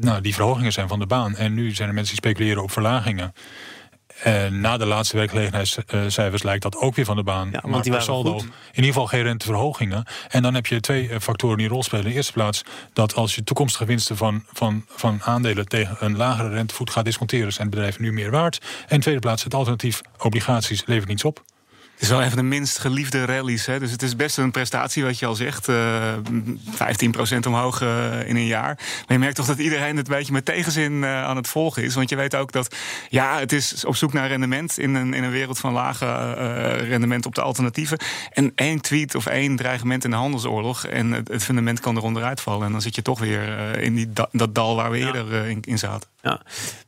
Nou, 0.00 0.20
die 0.20 0.34
verhogingen 0.34 0.72
zijn 0.72 0.88
van 0.88 0.98
de 0.98 1.06
baan. 1.06 1.36
En 1.36 1.54
nu 1.54 1.74
zijn 1.74 1.88
er 1.88 1.94
mensen 1.94 2.14
die 2.14 2.30
speculeren 2.30 2.62
op 2.62 2.70
verlagingen. 2.70 3.34
En 4.22 4.60
na 4.60 4.76
de 4.76 4.86
laatste 4.86 5.16
werkgelegenheidscijfers 5.16 6.42
lijkt 6.42 6.62
dat 6.62 6.76
ook 6.76 6.94
weer 6.94 7.04
van 7.04 7.16
de 7.16 7.22
baan. 7.22 7.48
Ja, 7.52 7.60
maar 7.66 7.82
die 7.82 8.00
saldo 8.00 8.36
in 8.36 8.44
ieder 8.74 8.84
geval 8.84 9.06
geen 9.06 9.22
renteverhogingen. 9.22 10.04
En 10.28 10.42
dan 10.42 10.54
heb 10.54 10.66
je 10.66 10.80
twee 10.80 11.08
eh, 11.08 11.20
factoren 11.20 11.56
die 11.56 11.66
een 11.66 11.72
rol 11.72 11.82
spelen. 11.82 12.04
In 12.04 12.10
de 12.10 12.16
eerste 12.16 12.32
plaats 12.32 12.62
dat 12.92 13.14
als 13.14 13.34
je 13.34 13.44
toekomstige 13.44 13.84
winsten 13.84 14.16
van, 14.16 14.44
van, 14.52 14.84
van 14.88 15.22
aandelen 15.22 15.68
tegen 15.68 15.96
een 16.00 16.16
lagere 16.16 16.48
rentevoet 16.48 16.90
gaat 16.90 17.04
disconteren, 17.04 17.52
zijn 17.52 17.70
bedrijven 17.70 18.02
nu 18.02 18.12
meer 18.12 18.30
waard. 18.30 18.58
En 18.58 18.88
in 18.88 18.96
de 18.96 19.02
tweede 19.02 19.20
plaats, 19.20 19.44
het 19.44 19.54
alternatief 19.54 20.00
obligaties 20.18 20.86
levert 20.86 21.08
niets 21.08 21.24
op 21.24 21.42
is 22.02 22.08
wel 22.08 22.22
even 22.22 22.36
de 22.36 22.42
minst 22.42 22.78
geliefde 22.78 23.24
rallies. 23.24 23.66
Hè? 23.66 23.78
Dus 23.78 23.90
het 23.90 24.02
is 24.02 24.16
best 24.16 24.38
een 24.38 24.50
prestatie, 24.50 25.04
wat 25.04 25.18
je 25.18 25.26
al 25.26 25.34
zegt. 25.34 25.68
Uh, 25.68 26.12
eh, 26.12 26.18
15% 27.34 27.46
omhoog 27.46 27.82
uh, 27.82 28.28
in 28.28 28.36
een 28.36 28.46
jaar. 28.46 28.74
Maar 28.76 29.04
je 29.06 29.18
merkt 29.18 29.36
toch 29.36 29.46
dat 29.46 29.58
iedereen 29.58 29.96
het 29.96 30.08
een 30.08 30.16
beetje 30.16 30.32
met 30.32 30.44
tegenzin 30.44 30.92
uh, 30.92 31.24
aan 31.24 31.36
het 31.36 31.48
volgen 31.48 31.82
is. 31.82 31.94
Want 31.94 32.08
je 32.08 32.16
weet 32.16 32.34
ook 32.34 32.52
dat, 32.52 32.76
ja, 33.08 33.38
het 33.38 33.52
is 33.52 33.84
op 33.84 33.96
zoek 33.96 34.12
naar 34.12 34.28
rendement 34.28 34.78
in 34.78 34.94
een, 34.94 35.14
in 35.14 35.24
een 35.24 35.30
wereld 35.30 35.58
van 35.58 35.72
lage 35.72 36.32
rendement 36.72 37.26
op 37.26 37.34
de 37.34 37.42
alternatieven. 37.42 37.98
En 38.30 38.52
één 38.54 38.80
tweet 38.80 39.14
of 39.14 39.26
één 39.26 39.56
dreigement 39.56 40.04
in 40.04 40.10
de 40.10 40.16
handelsoorlog 40.16 40.86
en 40.86 41.12
het, 41.12 41.28
het 41.28 41.42
fundament 41.42 41.80
kan 41.80 41.96
eronder 41.96 42.22
uitvallen. 42.22 42.66
En 42.66 42.72
dan 42.72 42.82
zit 42.82 42.94
je 42.94 43.02
toch 43.02 43.18
weer 43.18 43.78
in 43.78 43.94
die, 43.94 44.12
dat 44.32 44.54
dal 44.54 44.76
waar 44.76 44.90
we 44.90 44.98
eerder 44.98 45.46
in, 45.46 45.60
in 45.60 45.78
zaten. 45.78 46.11
Ja, 46.24 46.40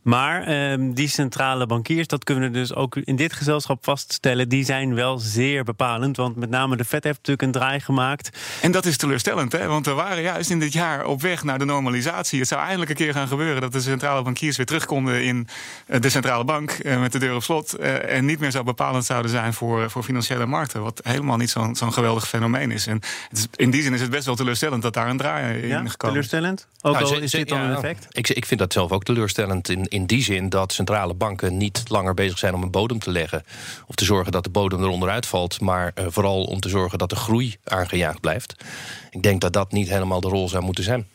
maar 0.03 0.49
uh, 0.49 0.91
die 0.95 1.09
centrale 1.09 1.67
bankiers, 1.67 2.07
dat 2.07 2.25
kunnen 2.25 2.53
we 2.53 2.59
dus 2.59 2.75
ook 2.75 2.97
in 2.97 3.17
dit 3.17 3.33
gezelschap 3.33 3.85
vaststellen, 3.85 4.49
die 4.49 4.65
zijn 4.65 4.95
wel 4.95 5.19
zeer 5.19 5.65
bepalend. 5.65 6.17
Want 6.17 6.37
met 6.37 6.51
name 6.51 6.77
de 6.77 6.85
Fed 6.85 7.05
heeft 7.05 7.17
natuurlijk 7.17 7.43
een 7.43 7.61
draai 7.61 7.81
gemaakt. 7.81 8.39
En 8.63 8.73
dat 8.73 8.85
is 8.85 8.97
teleurstellend, 8.97 9.53
hè? 9.53 9.67
want 9.67 9.87
we 9.87 9.93
waren 9.93 10.23
juist 10.23 10.51
in 10.51 10.59
dit 10.59 10.73
jaar 10.73 11.07
op 11.07 11.23
weg 11.23 11.45
naar 11.45 11.59
de 11.59 11.65
normalisatie. 11.65 12.39
Het 12.39 12.49
zou 12.49 12.61
eindelijk 12.61 12.91
een 12.91 12.97
keer 12.97 13.13
gaan 13.13 13.29
gebeuren 13.29 13.61
dat 13.61 13.73
de 13.73 13.81
centrale 13.81 14.23
bankiers 14.23 14.57
weer 14.57 14.67
terug 14.67 14.85
konden 14.85 15.25
in 15.25 15.49
eh, 15.87 16.01
de 16.01 16.09
centrale 16.09 16.45
bank 16.45 16.79
uh, 16.83 17.01
met 17.01 17.13
de 17.13 17.19
deur 17.19 17.35
op 17.35 17.43
slot. 17.43 17.81
Uh, 17.81 18.15
en 18.15 18.25
niet 18.25 18.39
meer 18.39 18.51
zo 18.51 18.63
bepalend 18.63 19.05
zouden 19.05 19.31
zijn 19.31 19.53
voor, 19.53 19.91
voor 19.91 20.03
financiële 20.03 20.47
markten. 20.47 20.83
Wat 20.83 21.01
helemaal 21.03 21.37
niet 21.37 21.51
zo'n 21.51 21.77
zo'n 21.77 21.93
geweldig 21.93 22.29
fenomeen 22.29 22.71
is. 22.71 22.87
En 22.87 23.01
is, 23.31 23.47
in 23.57 23.71
die 23.71 23.83
zin 23.83 23.95
is 23.95 24.01
het 24.01 24.11
best 24.11 24.27
wel 24.27 24.35
teleurstellend 24.35 24.83
dat 24.83 24.95
daar 24.95 25.09
een 25.09 25.17
draai 25.17 25.63
in 25.63 25.69
ja, 25.69 25.75
gekomen 25.77 25.89
is. 25.89 25.97
Teleurstellend? 25.97 26.67
Ook 26.81 26.94
nou, 26.94 27.05
al 27.05 27.20
is 27.20 27.31
dit 27.31 27.49
dan 27.49 27.61
een 27.61 27.75
effect? 27.75 28.06
Ik, 28.11 28.29
ik 28.29 28.47
vind 28.47 28.61
dat 28.61 28.73
zelf 28.73 28.91
ook 28.91 29.03
teleurstellend 29.03 29.23
teleurstellend 29.33 29.69
in, 29.69 29.89
in 29.89 30.07
die 30.07 30.23
zin 30.23 30.49
dat 30.49 30.73
centrale 30.73 31.15
banken 31.15 31.57
niet 31.57 31.83
langer 31.89 32.15
bezig 32.15 32.39
zijn 32.39 32.55
om 32.55 32.63
een 32.63 32.71
bodem 32.71 32.99
te 32.99 33.11
leggen. 33.11 33.43
Of 33.87 33.95
te 33.95 34.05
zorgen 34.05 34.33
dat 34.33 34.45
de 34.45 34.51
bodem 34.51 34.83
eronder 34.83 35.09
uitvalt, 35.09 35.61
maar 35.61 35.93
uh, 35.95 36.05
vooral 36.09 36.45
om 36.45 36.61
te 36.61 36.69
zorgen 36.69 36.99
dat 36.99 37.11
de 37.11 37.17
groei 37.17 37.57
aangejaagd 37.65 38.21
blijft. 38.21 38.55
Ik 39.11 39.23
denk 39.23 39.41
dat 39.41 39.53
dat 39.53 39.73
niet 39.73 39.89
helemaal 39.89 40.21
de 40.21 40.29
rol 40.29 40.49
zou 40.49 40.65
moeten 40.65 40.85
zijn. 40.85 41.07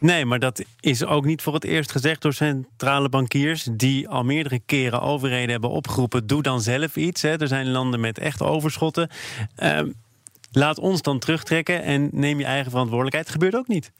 Nee, 0.00 0.24
maar 0.24 0.38
dat 0.38 0.64
is 0.80 1.04
ook 1.04 1.24
niet 1.24 1.42
voor 1.42 1.54
het 1.54 1.64
eerst 1.64 1.90
gezegd 1.90 2.22
door 2.22 2.32
centrale 2.32 3.08
bankiers. 3.08 3.68
die 3.72 4.08
al 4.08 4.24
meerdere 4.24 4.60
keren 4.66 5.00
overheden 5.00 5.50
hebben 5.50 5.70
opgeroepen. 5.70 6.26
doe 6.26 6.42
dan 6.42 6.60
zelf 6.60 6.96
iets. 6.96 7.22
Hè. 7.22 7.40
Er 7.40 7.48
zijn 7.48 7.70
landen 7.70 8.00
met 8.00 8.18
echt 8.18 8.42
overschotten. 8.42 9.10
Uh, 9.62 9.80
laat 10.52 10.78
ons 10.78 11.02
dan 11.02 11.18
terugtrekken 11.18 11.82
en 11.82 12.08
neem 12.12 12.38
je 12.38 12.44
eigen 12.44 12.70
verantwoordelijkheid. 12.70 13.30
Gebeurt 13.30 13.56
ook 13.56 13.68
niet. 13.68 13.92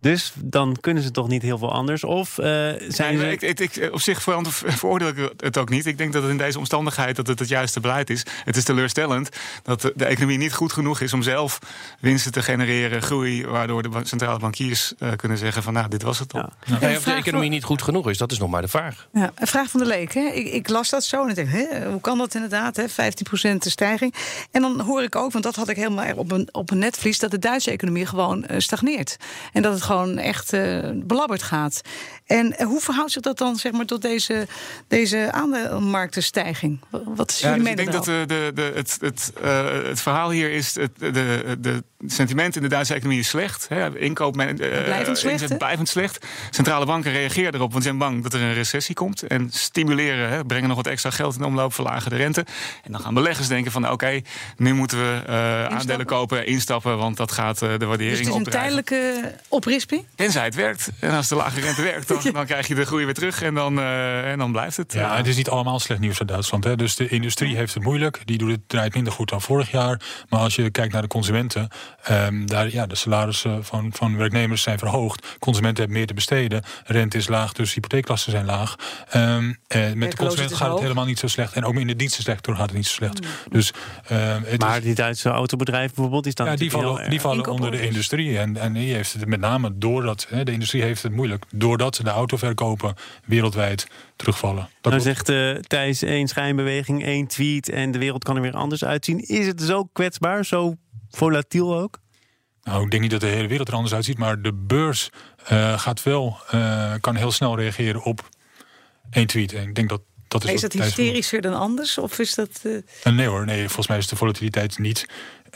Dus 0.00 0.32
dan 0.36 0.76
kunnen 0.80 1.02
ze 1.02 1.10
toch 1.10 1.28
niet 1.28 1.42
heel 1.42 1.58
veel 1.58 1.72
anders? 1.72 2.04
Of 2.04 2.38
uh, 2.38 2.44
zijn 2.88 3.16
nee, 3.16 3.36
ik, 3.38 3.60
ik, 3.60 3.88
op 3.92 4.00
zich 4.00 4.22
veroordeel 4.22 5.08
ik 5.08 5.32
het 5.36 5.58
ook 5.58 5.68
niet. 5.68 5.86
Ik 5.86 5.98
denk 5.98 6.12
dat 6.12 6.22
het 6.22 6.30
in 6.30 6.38
deze 6.38 6.58
omstandigheid 6.58 7.16
dat 7.16 7.26
het 7.26 7.38
het 7.38 7.48
juiste 7.48 7.80
beleid 7.80 8.10
is. 8.10 8.22
Het 8.44 8.56
is 8.56 8.64
teleurstellend 8.64 9.28
dat 9.62 9.92
de 9.94 10.04
economie 10.04 10.38
niet 10.38 10.54
goed 10.54 10.72
genoeg 10.72 11.00
is 11.00 11.12
om 11.12 11.22
zelf 11.22 11.58
winsten 12.00 12.32
te 12.32 12.42
genereren, 12.42 13.02
groei, 13.02 13.46
waardoor 13.46 13.82
de 13.82 13.90
centrale 14.02 14.38
bankiers 14.38 14.94
uh, 14.98 15.12
kunnen 15.16 15.38
zeggen 15.38 15.62
van 15.62 15.72
nou, 15.72 15.88
dit 15.88 16.02
was 16.02 16.18
het 16.18 16.32
al. 16.32 16.40
Ja. 16.40 16.78
Ja, 16.80 16.96
of 16.96 17.04
de 17.04 17.12
economie 17.12 17.50
niet 17.50 17.64
goed 17.64 17.82
genoeg 17.82 18.10
is, 18.10 18.18
dat 18.18 18.32
is 18.32 18.38
nog 18.38 18.50
maar 18.50 18.62
de 18.62 18.68
vraag. 18.68 19.08
Ja, 19.12 19.32
een 19.34 19.46
vraag 19.46 19.70
van 19.70 19.80
de 19.80 19.86
leek. 19.86 20.14
Hè? 20.14 20.20
Ik, 20.20 20.52
ik 20.52 20.68
las 20.68 20.90
dat 20.90 21.04
zo 21.04 21.22
en 21.22 21.28
ik 21.28 21.34
denk, 21.34 21.48
hè, 21.48 21.90
hoe 21.90 22.00
kan 22.00 22.18
dat 22.18 22.34
inderdaad? 22.34 22.76
Hè? 22.76 22.84
15% 22.88 23.56
stijging. 23.58 24.14
En 24.50 24.62
dan 24.62 24.80
hoor 24.80 25.02
ik 25.02 25.16
ook, 25.16 25.32
want 25.32 25.44
dat 25.44 25.56
had 25.56 25.68
ik 25.68 25.76
helemaal 25.76 26.16
op 26.16 26.32
een, 26.32 26.48
op 26.52 26.70
een 26.70 26.78
netvlies, 26.78 27.18
dat 27.18 27.30
de 27.30 27.38
Duitse 27.38 27.70
economie 27.70 28.06
gewoon 28.06 28.44
uh, 28.50 28.58
stagneert. 28.58 29.16
En 29.52 29.62
dat 29.62 29.72
het 29.72 29.82
gewoon 29.86 30.18
echt 30.18 30.52
uh, 30.52 30.78
belabberd 30.94 31.42
gaat. 31.42 31.80
En 32.26 32.62
hoe 32.62 32.80
verhoudt 32.80 33.12
zich 33.12 33.22
dat 33.22 33.38
dan 33.38 33.56
zeg 33.56 33.72
maar, 33.72 33.84
tot 33.84 34.02
deze, 34.02 34.46
deze 34.88 35.32
aandeelmarktenstijging? 35.32 36.80
Wat 36.90 37.30
is 37.30 37.40
jullie 37.40 37.56
ja, 37.56 37.62
dus 37.62 37.70
Ik 37.70 37.76
denk 37.76 37.92
dat 37.92 38.04
de, 38.04 38.24
de, 38.26 38.50
de, 38.54 38.72
het, 38.74 38.98
het, 39.00 39.32
uh, 39.42 39.84
het 39.84 40.00
verhaal 40.00 40.30
hier 40.30 40.50
is: 40.50 40.74
het 40.74 40.98
de, 40.98 41.56
de 41.58 41.84
sentiment 42.06 42.56
in 42.56 42.62
de 42.62 42.68
Duitse 42.68 42.94
economie 42.94 43.18
is 43.18 43.28
slecht. 43.28 43.68
Hè. 43.68 43.98
Inkoop 43.98 44.40
uh, 44.40 44.54
blijvend 44.54 45.18
slecht. 45.18 45.58
blijvend 45.58 45.88
slecht. 45.88 46.26
Centrale 46.50 46.86
banken 46.86 47.12
reageren 47.12 47.54
erop, 47.54 47.72
want 47.72 47.82
ze 47.82 47.88
zijn 47.88 48.00
bang 48.00 48.22
dat 48.22 48.34
er 48.34 48.40
een 48.40 48.54
recessie 48.54 48.94
komt. 48.94 49.22
En 49.22 49.50
stimuleren, 49.52 50.28
hè, 50.28 50.44
brengen 50.44 50.68
nog 50.68 50.76
wat 50.76 50.86
extra 50.86 51.10
geld 51.10 51.34
in 51.34 51.40
de 51.40 51.46
omloop, 51.46 51.74
verlagen 51.74 52.10
de 52.10 52.16
rente. 52.16 52.46
En 52.84 52.92
dan 52.92 53.00
gaan 53.00 53.14
beleggers 53.14 53.48
denken: 53.48 53.72
van 53.72 53.90
oké, 53.90 54.20
nu 54.56 54.74
moeten 54.74 54.98
we 54.98 55.26
aandelen 55.70 56.06
kopen, 56.06 56.46
instappen, 56.46 56.98
want 56.98 57.16
dat 57.16 57.32
gaat 57.32 57.58
de 57.58 57.66
waardering 57.66 57.98
dus 57.98 58.18
het 58.18 58.28
is 58.28 58.34
een 58.34 58.44
tijdelijke 58.44 59.34
oprisping? 59.76 60.04
Tenzij 60.14 60.44
het 60.44 60.54
werkt. 60.54 60.90
En 61.00 61.10
als 61.10 61.28
de 61.28 61.34
lage 61.34 61.60
rente 61.60 61.82
werkt, 61.82 62.08
dan, 62.08 62.20
dan 62.32 62.46
krijg 62.46 62.66
je 62.66 62.74
de 62.74 62.86
groei 62.86 63.04
weer 63.04 63.14
terug 63.14 63.42
en 63.42 63.54
dan, 63.54 63.78
uh, 63.78 64.30
en 64.30 64.38
dan 64.38 64.52
blijft 64.52 64.76
het. 64.76 64.92
Ja, 64.92 65.16
het 65.16 65.26
is 65.26 65.36
niet 65.36 65.48
allemaal 65.48 65.78
slecht 65.78 66.00
nieuws 66.00 66.18
uit 66.18 66.28
Duitsland. 66.28 66.64
Hè. 66.64 66.76
Dus 66.76 66.94
de 66.94 67.08
industrie 67.08 67.56
heeft 67.56 67.74
het 67.74 67.82
moeilijk. 67.82 68.20
Die 68.24 68.38
doet 68.38 68.50
het, 68.50 68.60
draait 68.66 68.94
minder 68.94 69.12
goed 69.12 69.28
dan 69.28 69.42
vorig 69.42 69.70
jaar. 69.70 70.00
Maar 70.28 70.40
als 70.40 70.54
je 70.54 70.70
kijkt 70.70 70.92
naar 70.92 71.02
de 71.02 71.08
consumenten, 71.08 71.68
um, 72.10 72.46
daar, 72.46 72.72
ja, 72.72 72.86
de 72.86 72.94
salarissen 72.94 73.64
van, 73.64 73.90
van 73.92 74.16
werknemers 74.16 74.62
zijn 74.62 74.78
verhoogd. 74.78 75.36
Consumenten 75.38 75.78
hebben 75.78 75.98
meer 75.98 76.06
te 76.06 76.14
besteden. 76.14 76.64
Rente 76.84 77.16
is 77.16 77.28
laag, 77.28 77.52
dus 77.52 77.74
hypotheeklasten 77.74 78.32
zijn 78.32 78.44
laag. 78.44 78.76
Um, 79.14 79.58
eh, 79.66 79.92
met 79.92 80.10
de 80.10 80.16
consumenten 80.16 80.56
gaat 80.56 80.72
het 80.72 80.80
helemaal 80.80 81.04
niet 81.04 81.18
zo 81.18 81.26
slecht. 81.26 81.52
En 81.52 81.64
ook 81.64 81.74
in 81.74 81.86
de 81.86 81.96
dienstensector 81.96 82.54
gaat 82.54 82.66
het 82.66 82.76
niet 82.76 82.86
zo 82.86 82.92
slecht. 82.92 83.20
Mm. 83.20 83.26
Dus, 83.48 83.72
um, 84.12 84.18
het 84.44 84.60
maar 84.60 84.76
is, 84.76 84.82
die 84.82 84.94
Duitse 84.94 85.28
autobedrijven 85.28 85.94
bijvoorbeeld, 85.94 86.22
die 86.22 86.32
staan 86.32 86.46
ja, 86.46 86.56
die 86.56 86.70
vallen, 86.70 87.10
die 87.10 87.20
vallen 87.20 87.46
onder 87.50 87.70
de 87.70 87.80
industrie. 87.80 88.38
En, 88.38 88.56
en 88.56 88.72
die 88.72 88.94
heeft 88.94 89.12
het 89.12 89.26
met 89.26 89.40
name 89.40 89.65
doordat 89.74 90.26
hè, 90.28 90.44
de 90.44 90.52
industrie 90.52 90.82
heeft 90.82 91.02
het 91.02 91.12
moeilijk. 91.12 91.44
Doordat 91.54 92.00
de 92.02 92.10
autoverkopen 92.10 92.94
wereldwijd 93.24 93.86
terugvallen. 94.16 94.68
Dat 94.80 94.92
nou 94.92 95.04
zegt 95.04 95.28
uh, 95.28 95.54
Thijs 95.54 96.02
één 96.02 96.28
schijnbeweging, 96.28 97.04
één 97.04 97.26
tweet 97.26 97.68
en 97.68 97.90
de 97.90 97.98
wereld 97.98 98.24
kan 98.24 98.36
er 98.36 98.42
weer 98.42 98.54
anders 98.54 98.84
uitzien. 98.84 99.20
Is 99.20 99.46
het 99.46 99.62
zo 99.62 99.84
kwetsbaar, 99.92 100.44
zo 100.44 100.74
volatiel 101.10 101.78
ook? 101.78 101.98
Nou, 102.62 102.84
ik 102.84 102.90
denk 102.90 103.02
niet 103.02 103.10
dat 103.10 103.20
de 103.20 103.26
hele 103.26 103.48
wereld 103.48 103.68
er 103.68 103.74
anders 103.74 103.94
uitziet, 103.94 104.18
maar 104.18 104.42
de 104.42 104.52
beurs 104.52 105.10
uh, 105.52 105.78
gaat 105.78 106.02
wel, 106.02 106.36
uh, 106.54 106.94
kan 107.00 107.16
heel 107.16 107.32
snel 107.32 107.56
reageren 107.56 108.02
op 108.02 108.28
één 109.10 109.26
tweet. 109.26 109.52
En 109.52 109.68
ik 109.68 109.74
denk 109.74 109.88
dat 109.88 110.02
dat 110.28 110.44
is, 110.44 110.52
is 110.52 110.60
dat 110.60 110.72
hysterischer 110.72 111.40
dan 111.40 111.54
anders? 111.54 111.98
Of 111.98 112.18
is 112.18 112.34
dat. 112.34 112.60
Uh... 112.62 113.12
Nee 113.12 113.26
hoor, 113.26 113.44
nee, 113.44 113.64
volgens 113.64 113.86
mij 113.86 113.98
is 113.98 114.06
de 114.06 114.16
volatiliteit 114.16 114.78
niet 114.78 115.06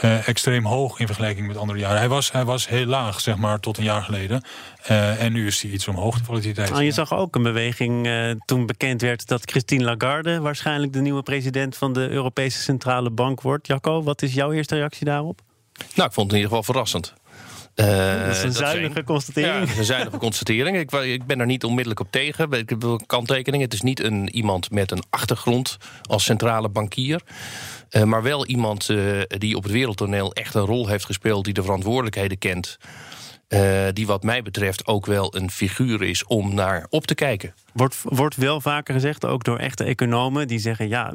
uh, 0.05 0.29
extreem 0.29 0.67
hoog 0.67 0.99
in 0.99 1.07
vergelijking 1.07 1.47
met 1.47 1.57
andere 1.57 1.79
jaren. 1.79 1.99
Hij 1.99 2.09
was, 2.09 2.33
hij 2.33 2.45
was 2.45 2.69
heel 2.69 2.87
laag, 2.87 3.21
zeg 3.21 3.37
maar, 3.37 3.61
tot 3.61 3.79
een 3.79 3.85
jaar 3.85 4.03
geleden. 4.03 4.43
Uh, 4.91 5.23
en 5.23 5.33
nu 5.33 5.47
is 5.47 5.62
hij 5.62 5.71
iets 5.71 5.89
omhoog, 5.89 6.19
de 6.19 6.25
volatiliteit. 6.25 6.71
Nou, 6.71 6.83
je 6.83 6.91
zag 6.91 7.15
ook 7.15 7.35
een 7.35 7.43
beweging 7.43 8.07
uh, 8.07 8.31
toen 8.45 8.67
bekend 8.67 9.00
werd 9.00 9.27
dat 9.27 9.50
Christine 9.50 9.85
Lagarde 9.85 10.41
waarschijnlijk 10.41 10.93
de 10.93 11.00
nieuwe 11.00 11.23
president 11.23 11.77
van 11.77 11.93
de 11.93 12.09
Europese 12.09 12.61
Centrale 12.61 13.11
Bank 13.11 13.41
wordt. 13.41 13.67
Jacco, 13.67 14.03
wat 14.03 14.23
is 14.23 14.35
jouw 14.35 14.53
eerste 14.53 14.75
reactie 14.75 15.05
daarop? 15.05 15.41
Nou, 15.95 16.09
ik 16.09 16.15
vond 16.15 16.31
het 16.31 16.37
in 16.37 16.43
ieder 16.43 16.49
geval 16.49 16.62
verrassend. 16.62 17.15
Uh, 17.81 18.27
dat 18.27 18.37
is 18.37 18.43
een 18.43 18.53
zuinige 18.53 19.05
constatering. 19.05 19.55
Ja, 19.55 19.61
dat 19.61 19.69
is 19.69 19.79
een 19.79 19.85
zuinige 19.85 20.17
constatering. 20.27 20.79
Ik, 20.79 20.93
ik, 20.93 21.27
ben 21.27 21.41
er 21.41 21.47
niet 21.47 21.65
onmiddellijk 21.65 22.01
op 22.01 22.11
tegen. 22.11 22.53
Ik 22.53 22.69
heb 22.69 22.83
een 22.83 23.07
kanttekening. 23.07 23.63
Het 23.63 23.73
is 23.73 23.81
niet 23.81 24.01
een, 24.01 24.29
iemand 24.29 24.71
met 24.71 24.91
een 24.91 25.03
achtergrond 25.11 25.77
als 26.03 26.25
centrale 26.25 26.69
bankier. 26.69 27.21
Uh, 27.91 28.03
maar 28.03 28.23
wel 28.23 28.47
iemand 28.47 28.89
uh, 28.89 29.21
die 29.29 29.57
op 29.57 29.63
het 29.63 29.73
wereldtoneel 29.73 30.33
echt 30.33 30.55
een 30.55 30.65
rol 30.65 30.89
heeft 30.89 31.05
gespeeld, 31.05 31.45
die 31.45 31.55
de 31.55 31.63
verantwoordelijkheden 31.63 32.39
kent. 32.39 32.79
Uh, 33.54 33.87
die 33.92 34.07
wat 34.07 34.23
mij 34.23 34.42
betreft 34.42 34.87
ook 34.87 35.07
wel 35.07 35.37
een 35.37 35.50
figuur 35.50 36.02
is 36.02 36.25
om 36.25 36.54
naar 36.54 36.87
op 36.90 37.07
te 37.07 37.14
kijken. 37.14 37.54
Wordt, 37.73 37.97
wordt 38.02 38.37
wel 38.37 38.61
vaker 38.61 38.95
gezegd, 38.95 39.26
ook 39.26 39.45
door 39.45 39.59
echte 39.59 39.85
economen, 39.85 40.49
die 40.49 40.59
zeggen: 40.59 40.88
ja, 40.88 41.14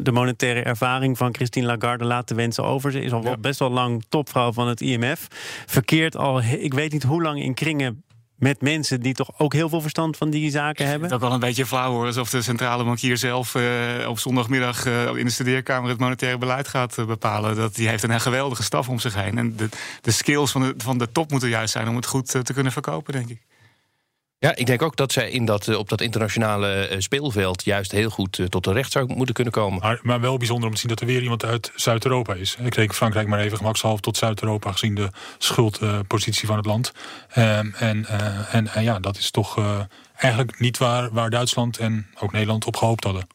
de 0.00 0.12
monetaire 0.12 0.62
ervaring 0.62 1.16
van 1.18 1.34
Christine 1.34 1.66
Lagarde 1.66 2.04
laat 2.04 2.28
de 2.28 2.34
wensen 2.34 2.64
over. 2.64 2.92
Ze 2.92 3.00
is 3.00 3.12
al 3.12 3.22
ja. 3.22 3.36
best 3.36 3.58
wel 3.58 3.70
lang 3.70 4.04
topvrouw 4.08 4.52
van 4.52 4.68
het 4.68 4.80
IMF. 4.80 5.26
Verkeerd 5.66 6.16
al, 6.16 6.42
ik 6.42 6.74
weet 6.74 6.92
niet 6.92 7.02
hoe 7.02 7.22
lang 7.22 7.42
in 7.42 7.54
kringen 7.54 8.04
met 8.36 8.60
mensen 8.60 9.00
die 9.00 9.14
toch 9.14 9.30
ook 9.38 9.52
heel 9.52 9.68
veel 9.68 9.80
verstand 9.80 10.16
van 10.16 10.30
die 10.30 10.50
zaken 10.50 10.86
hebben. 10.86 11.12
Ook 11.12 11.20
wel 11.20 11.32
een 11.32 11.40
beetje 11.40 11.66
flauw 11.66 11.90
hoor, 11.90 12.06
alsof 12.06 12.30
de 12.30 12.42
centrale 12.42 12.84
bankier 12.84 13.16
zelf 13.16 13.54
uh, 13.54 14.08
op 14.08 14.18
zondagmiddag 14.18 14.86
uh, 14.86 15.16
in 15.16 15.24
de 15.24 15.30
studeerkamer 15.30 15.90
het 15.90 15.98
monetaire 15.98 16.38
beleid 16.38 16.68
gaat 16.68 16.98
uh, 16.98 17.06
bepalen. 17.06 17.56
Dat, 17.56 17.74
die 17.74 17.88
heeft 17.88 18.02
een 18.02 18.20
geweldige 18.20 18.62
staf 18.62 18.88
om 18.88 18.98
zich 18.98 19.14
heen. 19.14 19.38
En 19.38 19.56
de, 19.56 19.68
de 20.00 20.10
skills 20.10 20.50
van 20.50 20.62
de, 20.62 20.74
van 20.76 20.98
de 20.98 21.12
top 21.12 21.30
moeten 21.30 21.48
juist 21.48 21.72
zijn 21.72 21.88
om 21.88 21.96
het 21.96 22.06
goed 22.06 22.44
te 22.44 22.52
kunnen 22.52 22.72
verkopen, 22.72 23.12
denk 23.12 23.28
ik. 23.28 23.40
Ja, 24.44 24.56
ik 24.56 24.66
denk 24.66 24.82
ook 24.82 24.96
dat 24.96 25.12
zij 25.12 25.30
in 25.30 25.44
dat, 25.44 25.76
op 25.76 25.88
dat 25.88 26.00
internationale 26.00 26.94
speelveld 26.98 27.64
juist 27.64 27.92
heel 27.92 28.10
goed 28.10 28.40
tot 28.48 28.64
de 28.64 28.72
recht 28.72 28.92
zou 28.92 29.14
moeten 29.14 29.34
kunnen 29.34 29.52
komen. 29.52 29.80
Maar, 29.80 29.98
maar 30.02 30.20
wel 30.20 30.36
bijzonder 30.36 30.68
om 30.68 30.74
te 30.74 30.80
zien 30.80 30.88
dat 30.88 31.00
er 31.00 31.06
weer 31.06 31.22
iemand 31.22 31.44
uit 31.44 31.72
Zuid-Europa 31.74 32.34
is. 32.34 32.56
Ik 32.62 32.74
denk 32.74 32.94
Frankrijk 32.94 33.28
maar 33.28 33.40
even 33.40 33.56
gemakshalve 33.56 34.02
tot 34.02 34.16
Zuid-Europa 34.16 34.72
gezien 34.72 34.94
de 34.94 35.10
schuldpositie 35.38 36.46
van 36.46 36.56
het 36.56 36.66
land. 36.66 36.92
Um, 37.38 37.74
en, 37.74 38.06
en, 38.50 38.68
en, 38.68 38.82
ja, 38.82 38.98
dat 38.98 39.16
is 39.16 39.30
toch 39.30 39.58
eigenlijk 40.16 40.60
niet 40.60 40.78
waar, 40.78 41.10
waar 41.12 41.30
Duitsland 41.30 41.78
en 41.78 42.06
ook 42.20 42.32
Nederland 42.32 42.64
op 42.64 42.76
gehoopt 42.76 43.04
hadden. 43.04 43.26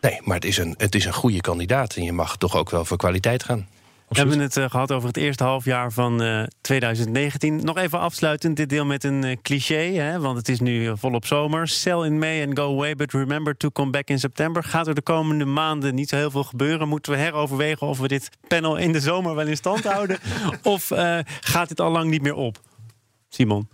Nee, 0.00 0.20
maar 0.22 0.36
het 0.36 0.44
is, 0.44 0.56
een, 0.56 0.74
het 0.76 0.94
is 0.94 1.04
een 1.04 1.12
goede 1.12 1.40
kandidaat 1.40 1.94
en 1.96 2.02
je 2.02 2.12
mag 2.12 2.36
toch 2.36 2.56
ook 2.56 2.70
wel 2.70 2.84
voor 2.84 2.96
kwaliteit 2.96 3.44
gaan. 3.44 3.68
We 4.08 4.18
hebben 4.18 4.38
het 4.38 4.56
uh, 4.56 4.70
gehad 4.70 4.92
over 4.92 5.08
het 5.08 5.16
eerste 5.16 5.44
halfjaar 5.44 5.92
van 5.92 6.22
uh, 6.22 6.42
2019. 6.60 7.64
Nog 7.64 7.76
even 7.76 7.98
afsluitend 7.98 8.56
dit 8.56 8.68
deel 8.68 8.84
met 8.84 9.04
een 9.04 9.24
uh, 9.24 9.36
cliché, 9.42 9.92
hè, 9.92 10.20
want 10.20 10.36
het 10.36 10.48
is 10.48 10.60
nu 10.60 10.98
volop 10.98 11.26
zomer. 11.26 11.68
Sell 11.68 12.00
in 12.04 12.18
May 12.18 12.46
and 12.46 12.58
go 12.58 12.72
away, 12.72 12.94
but 12.94 13.12
remember 13.12 13.56
to 13.56 13.70
come 13.70 13.90
back 13.90 14.08
in 14.08 14.18
September. 14.18 14.64
Gaat 14.64 14.86
er 14.86 14.94
de 14.94 15.02
komende 15.02 15.44
maanden 15.44 15.94
niet 15.94 16.08
zo 16.08 16.16
heel 16.16 16.30
veel 16.30 16.44
gebeuren? 16.44 16.88
Moeten 16.88 17.12
we 17.12 17.18
heroverwegen 17.18 17.86
of 17.86 17.98
we 17.98 18.08
dit 18.08 18.30
panel 18.48 18.76
in 18.76 18.92
de 18.92 19.00
zomer 19.00 19.34
wel 19.34 19.46
in 19.46 19.56
stand 19.56 19.84
houden? 19.84 20.18
of 20.62 20.90
uh, 20.90 21.18
gaat 21.40 21.68
dit 21.68 21.80
al 21.80 21.90
lang 21.90 22.10
niet 22.10 22.22
meer 22.22 22.34
op? 22.34 22.60
Simon? 23.28 23.68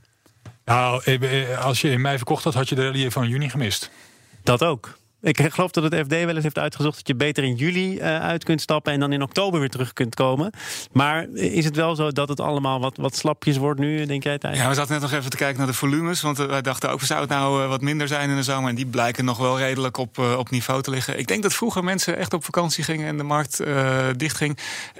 Nou, 0.64 1.18
als 1.56 1.80
je 1.80 1.90
in 1.90 2.00
mei 2.00 2.16
verkocht 2.16 2.44
had, 2.44 2.54
had 2.54 2.68
je 2.68 2.74
de 2.74 2.86
rally 2.86 3.10
van 3.10 3.28
juni 3.28 3.48
gemist. 3.48 3.90
Dat 4.42 4.64
ook. 4.64 4.98
Ik 5.22 5.52
geloof 5.52 5.70
dat 5.70 5.84
het 5.84 5.94
FD 5.94 6.10
wel 6.10 6.34
eens 6.34 6.42
heeft 6.42 6.58
uitgezocht 6.58 6.96
dat 6.96 7.06
je 7.06 7.14
beter 7.14 7.44
in 7.44 7.54
juli 7.54 7.96
uh, 7.96 8.20
uit 8.20 8.44
kunt 8.44 8.60
stappen 8.60 8.92
en 8.92 9.00
dan 9.00 9.12
in 9.12 9.22
oktober 9.22 9.60
weer 9.60 9.68
terug 9.68 9.92
kunt 9.92 10.14
komen. 10.14 10.52
Maar 10.92 11.28
is 11.32 11.64
het 11.64 11.76
wel 11.76 11.94
zo 11.94 12.10
dat 12.10 12.28
het 12.28 12.40
allemaal 12.40 12.80
wat, 12.80 12.96
wat 12.96 13.16
slapjes 13.16 13.56
wordt 13.56 13.80
nu, 13.80 14.06
denk 14.06 14.22
jij, 14.22 14.38
Thijs? 14.38 14.58
Ja, 14.58 14.68
we 14.68 14.74
zaten 14.74 14.92
net 14.92 15.02
nog 15.02 15.12
even 15.12 15.30
te 15.30 15.36
kijken 15.36 15.58
naar 15.58 15.66
de 15.66 15.72
volumes. 15.72 16.20
Want 16.20 16.38
wij 16.38 16.62
dachten 16.62 16.90
ook, 16.90 17.02
zou 17.02 17.20
het 17.20 17.28
nou 17.28 17.62
uh, 17.62 17.68
wat 17.68 17.80
minder 17.80 18.08
zijn 18.08 18.30
in 18.30 18.36
de 18.36 18.42
zomer? 18.42 18.68
En 18.68 18.74
die 18.74 18.86
blijken 18.86 19.24
nog 19.24 19.38
wel 19.38 19.58
redelijk 19.58 19.96
op, 19.96 20.18
uh, 20.18 20.38
op 20.38 20.50
niveau 20.50 20.82
te 20.82 20.90
liggen. 20.90 21.18
Ik 21.18 21.26
denk 21.26 21.42
dat 21.42 21.54
vroeger 21.54 21.84
mensen 21.84 22.16
echt 22.16 22.34
op 22.34 22.44
vakantie 22.44 22.84
gingen 22.84 23.06
en 23.06 23.16
de 23.16 23.22
markt 23.22 23.62
dichtging. 24.16 24.58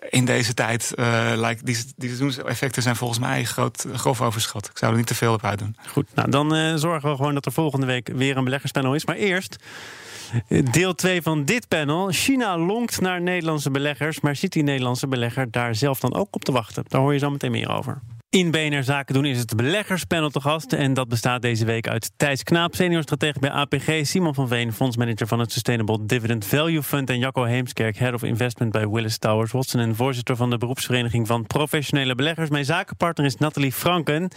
In 0.09 0.25
deze 0.25 0.55
tijd 0.55 0.93
lijkt 1.35 1.67
die, 1.67 1.77
die 1.97 2.09
seizoenseffecten 2.09 2.83
zijn 2.83 2.97
volgens 2.97 3.19
mij 3.19 3.45
groot, 3.45 3.87
grof 3.95 4.21
overschat. 4.21 4.67
Ik 4.67 4.79
zou 4.79 4.93
er 4.93 4.99
niet 4.99 5.07
te 5.07 5.15
veel 5.15 5.33
op 5.33 5.45
uitdoen. 5.45 5.77
Goed, 5.89 6.07
nou 6.15 6.31
dan 6.31 6.79
zorgen 6.79 7.11
we 7.11 7.17
gewoon 7.17 7.35
dat 7.35 7.47
er 7.47 7.53
volgende 7.53 7.87
week 7.87 8.09
weer 8.15 8.37
een 8.37 8.45
beleggerspanel 8.45 8.95
is. 8.95 9.05
Maar 9.05 9.17
eerst. 9.17 9.57
Deel 10.71 10.95
2 10.95 11.23
van 11.23 11.45
dit 11.45 11.69
panel. 11.69 12.09
China 12.11 12.59
lonkt 12.59 13.01
naar 13.01 13.21
Nederlandse 13.21 13.71
beleggers, 13.71 14.21
maar 14.21 14.37
zit 14.37 14.53
die 14.53 14.63
Nederlandse 14.63 15.09
belegger 15.09 15.51
daar 15.51 15.75
zelf 15.75 16.01
dan 16.01 16.15
ook 16.15 16.35
op 16.35 16.45
te 16.45 16.53
wachten? 16.53 16.85
Daar 16.89 17.01
hoor 17.01 17.13
je 17.13 17.19
zo 17.19 17.31
meteen 17.31 17.51
meer 17.51 17.71
over. 17.77 18.01
In 18.31 18.51
BNR 18.51 18.83
Zaken 18.83 19.15
doen 19.15 19.25
is 19.25 19.39
het 19.39 19.57
beleggerspanel 19.57 20.31
te 20.31 20.41
gast. 20.41 20.73
En 20.73 20.95
dat 20.95 21.09
bestaat 21.09 21.43
deze 21.43 21.65
week 21.65 21.89
uit 21.89 22.11
Thijs 22.17 22.43
Knaap, 22.43 22.75
senior 22.75 23.03
stratege 23.03 23.39
bij 23.39 23.51
APG... 23.51 24.01
Simon 24.03 24.35
van 24.35 24.49
Veen, 24.49 24.73
fondsmanager 24.73 25.27
van 25.27 25.39
het 25.39 25.53
Sustainable 25.53 26.07
Dividend 26.07 26.47
Value 26.47 26.83
Fund... 26.83 27.11
en 27.11 27.19
Jacco 27.19 27.45
Heemskerk, 27.45 27.97
head 27.99 28.15
of 28.15 28.23
investment 28.23 28.73
bij 28.73 28.89
Willis 28.89 29.19
Towers 29.19 29.53
Watson... 29.53 29.81
en 29.81 29.97
voorzitter 29.97 30.37
van 30.37 30.51
de 30.51 30.59
beroepsvereniging 30.59 31.27
van 31.27 31.47
professionele 31.47 32.15
beleggers. 32.15 32.51
Mijn 32.51 32.65
zakenpartner 32.65 33.27
is 33.27 33.37
Nathalie 33.37 33.73
Franken. 33.73 34.29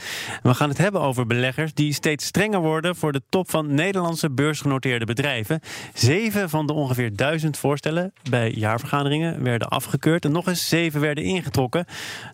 We 0.42 0.54
gaan 0.54 0.70
het 0.70 0.78
hebben 0.78 1.02
over 1.02 1.26
beleggers 1.26 1.74
die 1.74 1.94
steeds 1.94 2.26
strenger 2.26 2.60
worden... 2.60 2.96
voor 2.96 3.12
de 3.12 3.22
top 3.30 3.50
van 3.50 3.74
Nederlandse 3.74 4.32
beursgenoteerde 4.32 5.06
bedrijven. 5.06 5.60
Zeven 5.94 6.50
van 6.50 6.68
de 6.68 6.74
ongeveer 6.74 7.16
duizend 7.16 7.58
voorstellen 7.58 8.14
bij 8.30 8.52
jaarvergaderingen 8.52 9.44
werden 9.44 9.68
afgekeurd... 9.68 10.26
en 10.26 10.32
nog 10.32 10.48
eens 10.48 10.68
zeven 10.68 11.02
werden 11.02 11.24
ingetrokken. 11.24 11.86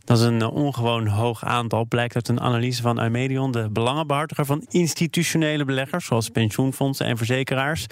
Dat 0.04 0.18
is 0.18 0.24
een 0.24 0.46
ongewoon 0.46 1.08
hoog 1.08 1.48
aantal 1.50 1.86
blijkt 1.86 2.16
uit 2.16 2.28
een 2.28 2.42
analyse 2.42 2.82
van 2.82 3.02
Eumedion, 3.02 3.52
de 3.52 3.70
belangenbehartiger 3.72 4.46
van 4.46 4.66
institutionele 4.70 5.66
beleggers, 5.66 6.06
zoals 6.06 6.30
pensioenfondsen 6.30 7.06
en 7.06 7.18
verzekeraars. 7.18 7.86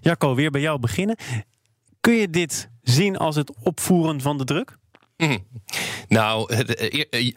Jacco, 0.00 0.34
weer 0.34 0.50
bij 0.50 0.60
jou 0.60 0.80
beginnen. 0.80 1.16
Kun 2.00 2.14
je 2.14 2.30
dit 2.30 2.70
zien 2.82 3.16
als 3.16 3.36
het 3.36 3.52
opvoeren 3.62 4.20
van 4.20 4.38
de 4.38 4.44
druk? 4.44 4.76
Mm. 5.16 5.38
Nou, 6.08 6.54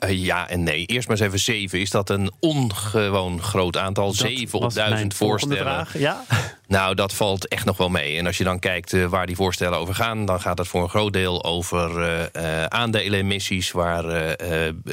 ja 0.07 0.49
en 0.49 0.63
nee. 0.63 0.85
Eerst 0.85 1.07
maar 1.07 1.17
eens 1.17 1.25
even 1.25 1.39
zeven. 1.39 1.79
Is 1.79 1.89
dat 1.89 2.09
een 2.09 2.31
ongewoon 2.39 3.41
groot 3.41 3.77
aantal? 3.77 4.11
Zeven 4.11 4.59
op 4.59 4.73
duizend 4.73 5.13
voorstellen. 5.13 5.57
Vraag. 5.57 5.97
Ja? 5.97 6.23
Nou, 6.67 6.95
dat 6.95 7.13
valt 7.13 7.47
echt 7.47 7.65
nog 7.65 7.77
wel 7.77 7.89
mee. 7.89 8.17
En 8.17 8.25
als 8.25 8.37
je 8.37 8.43
dan 8.43 8.59
kijkt 8.59 8.93
uh, 8.93 9.05
waar 9.05 9.25
die 9.25 9.35
voorstellen 9.35 9.77
over 9.77 9.95
gaan, 9.95 10.25
dan 10.25 10.41
gaat 10.41 10.57
het 10.57 10.67
voor 10.67 10.83
een 10.83 10.89
groot 10.89 11.13
deel 11.13 11.43
over 11.43 11.99
uh, 11.99 12.19
uh, 12.33 12.63
aandelenemissies 12.63 13.71
waar 13.71 14.35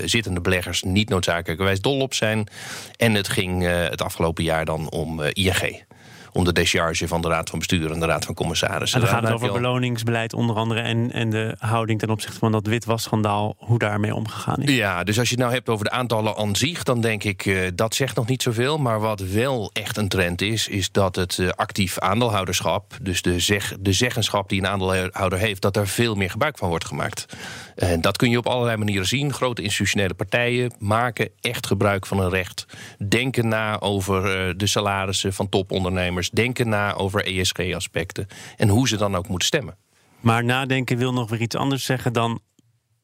zittende 0.05 0.41
beleggers 0.41 0.83
niet 0.83 1.09
noodzakelijkerwijs 1.09 1.81
dol 1.81 2.01
op 2.01 2.15
zijn. 2.15 2.49
En 2.97 3.15
het 3.15 3.29
ging 3.29 3.63
het 3.67 4.03
afgelopen 4.03 4.45
jaar 4.45 4.65
dan 4.65 4.91
om 4.91 5.23
ING 5.23 5.85
om 6.33 6.45
de 6.45 6.53
decharge 6.53 7.09
van 7.09 7.21
de 7.21 7.29
Raad 7.29 7.51
van 7.51 7.59
Bestuur 7.59 7.93
en 7.93 8.01
de 8.01 8.07
Raad 8.07 8.25
van 8.25 8.35
Commissarissen. 8.35 9.01
En 9.01 9.07
dan 9.07 9.15
gaat 9.15 9.25
het 9.25 9.33
over 9.33 9.53
beloningsbeleid 9.53 10.33
onder 10.33 10.57
andere 10.57 10.81
en, 10.81 11.13
en 11.13 11.31
de 11.31 11.57
houding 11.59 11.99
ten 11.99 12.11
opzichte 12.11 12.39
van 12.39 12.53
dat 12.53 12.67
witwasschandaal, 12.67 13.55
hoe 13.59 13.79
daarmee 13.79 14.15
omgegaan 14.15 14.63
is. 14.63 14.75
Ja, 14.75 15.05
dus 15.05 15.19
als 15.19 15.29
je 15.29 15.35
het 15.35 15.43
nou 15.43 15.55
hebt 15.55 15.69
over 15.69 15.85
de 15.85 15.91
aantallen 15.91 16.37
aan 16.37 16.57
zich, 16.57 16.83
dan 16.83 17.01
denk 17.01 17.25
ik 17.25 17.45
uh, 17.45 17.69
dat 17.75 17.95
zegt 17.95 18.17
nog 18.17 18.27
niet 18.27 18.43
zoveel. 18.43 18.79
Maar 18.79 19.01
wat 19.01 19.21
wel 19.21 19.71
echt 19.73 19.97
een 19.97 20.09
trend 20.09 20.43
is, 20.43 20.69
is 20.69 20.93
dat 20.93 21.17
het 21.17 21.39
uh, 21.39 21.49
actief 21.49 21.99
aandeelhouderschap, 21.99 22.97
dus 23.03 23.23
de, 23.23 23.41
zeg, 23.41 23.75
de 23.81 23.93
zeggenschap 23.93 24.49
die 24.49 24.61
een 24.61 24.67
aandeelhouder 24.67 25.39
heeft, 25.39 25.63
dat 25.63 25.77
er 25.77 25.89
veel 25.89 26.15
meer 26.15 26.31
gebruik 26.31 26.59
van 26.59 26.69
wordt 26.69 26.85
gemaakt. 26.85 27.27
En 27.75 28.01
dat 28.01 28.17
kun 28.17 28.31
je 28.31 28.39
op 28.39 28.47
allerlei 28.47 28.77
manieren 28.77 29.07
zien. 29.07 29.33
Grote 29.33 29.63
institutionele 29.63 30.15
partijen 30.15 30.75
maken 30.79 31.29
echt 31.41 31.67
gebruik 31.67 32.07
van 32.07 32.19
hun 32.19 32.31
recht. 32.31 32.67
Denken 33.09 33.49
na 33.49 33.81
over 33.81 34.49
uh, 34.49 34.55
de 34.57 34.67
salarissen 34.67 35.33
van 35.33 35.49
topondernemers 35.49 36.26
denken 36.31 36.69
na 36.69 36.95
over 36.95 37.27
ESG-aspecten 37.27 38.27
en 38.57 38.69
hoe 38.69 38.89
ze 38.89 38.97
dan 38.97 39.17
ook 39.17 39.29
moeten 39.29 39.49
stemmen. 39.49 39.77
Maar 40.21 40.45
nadenken 40.45 40.97
wil 40.97 41.13
nog 41.13 41.31
weer 41.31 41.41
iets 41.41 41.57
anders 41.57 41.85
zeggen 41.85 42.13
dan 42.13 42.41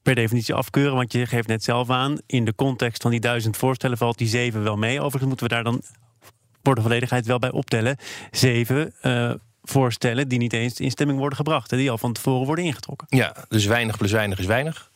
per 0.02 0.14
definitie 0.14 0.55
afkeuren. 0.55 0.95
Want 0.95 1.12
je 1.12 1.26
geeft 1.26 1.49
net 1.49 1.64
zelf 1.64 1.91
aan, 1.91 2.19
in 2.26 2.45
de 2.45 2.55
context 2.55 3.02
van 3.02 3.11
die 3.11 3.21
duizend 3.21 3.57
voorstellen 3.57 3.99
valt 3.99 4.19
die 4.19 4.29
zeven 4.29 4.62
wel 4.62 4.76
mee. 4.76 5.00
Overigens 5.00 5.26
moeten 5.26 5.47
we 5.47 5.55
daar 5.55 5.64
dan 5.64 5.83
voor 6.62 6.75
de 6.75 6.81
volledigheid 6.81 7.26
wel 7.26 7.38
bij 7.38 7.50
optellen. 7.50 7.97
Zeven 8.31 8.95
uh, 9.02 9.33
voorstellen 9.62 10.29
die 10.29 10.38
niet 10.38 10.52
eens 10.52 10.81
in 10.81 10.91
stemming 10.91 11.19
worden 11.19 11.37
gebracht. 11.37 11.73
En 11.73 11.79
die 11.79 11.91
al 11.91 11.99
van 11.99 12.12
tevoren 12.12 12.47
worden 12.47 12.64
ingetrokken. 12.64 13.07
Ja, 13.11 13.35
dus 13.49 13.67
weinig 13.67 13.97
plus 13.97 14.12
weinig 14.12 14.38
is 14.38 14.47
weinig. 14.47 14.91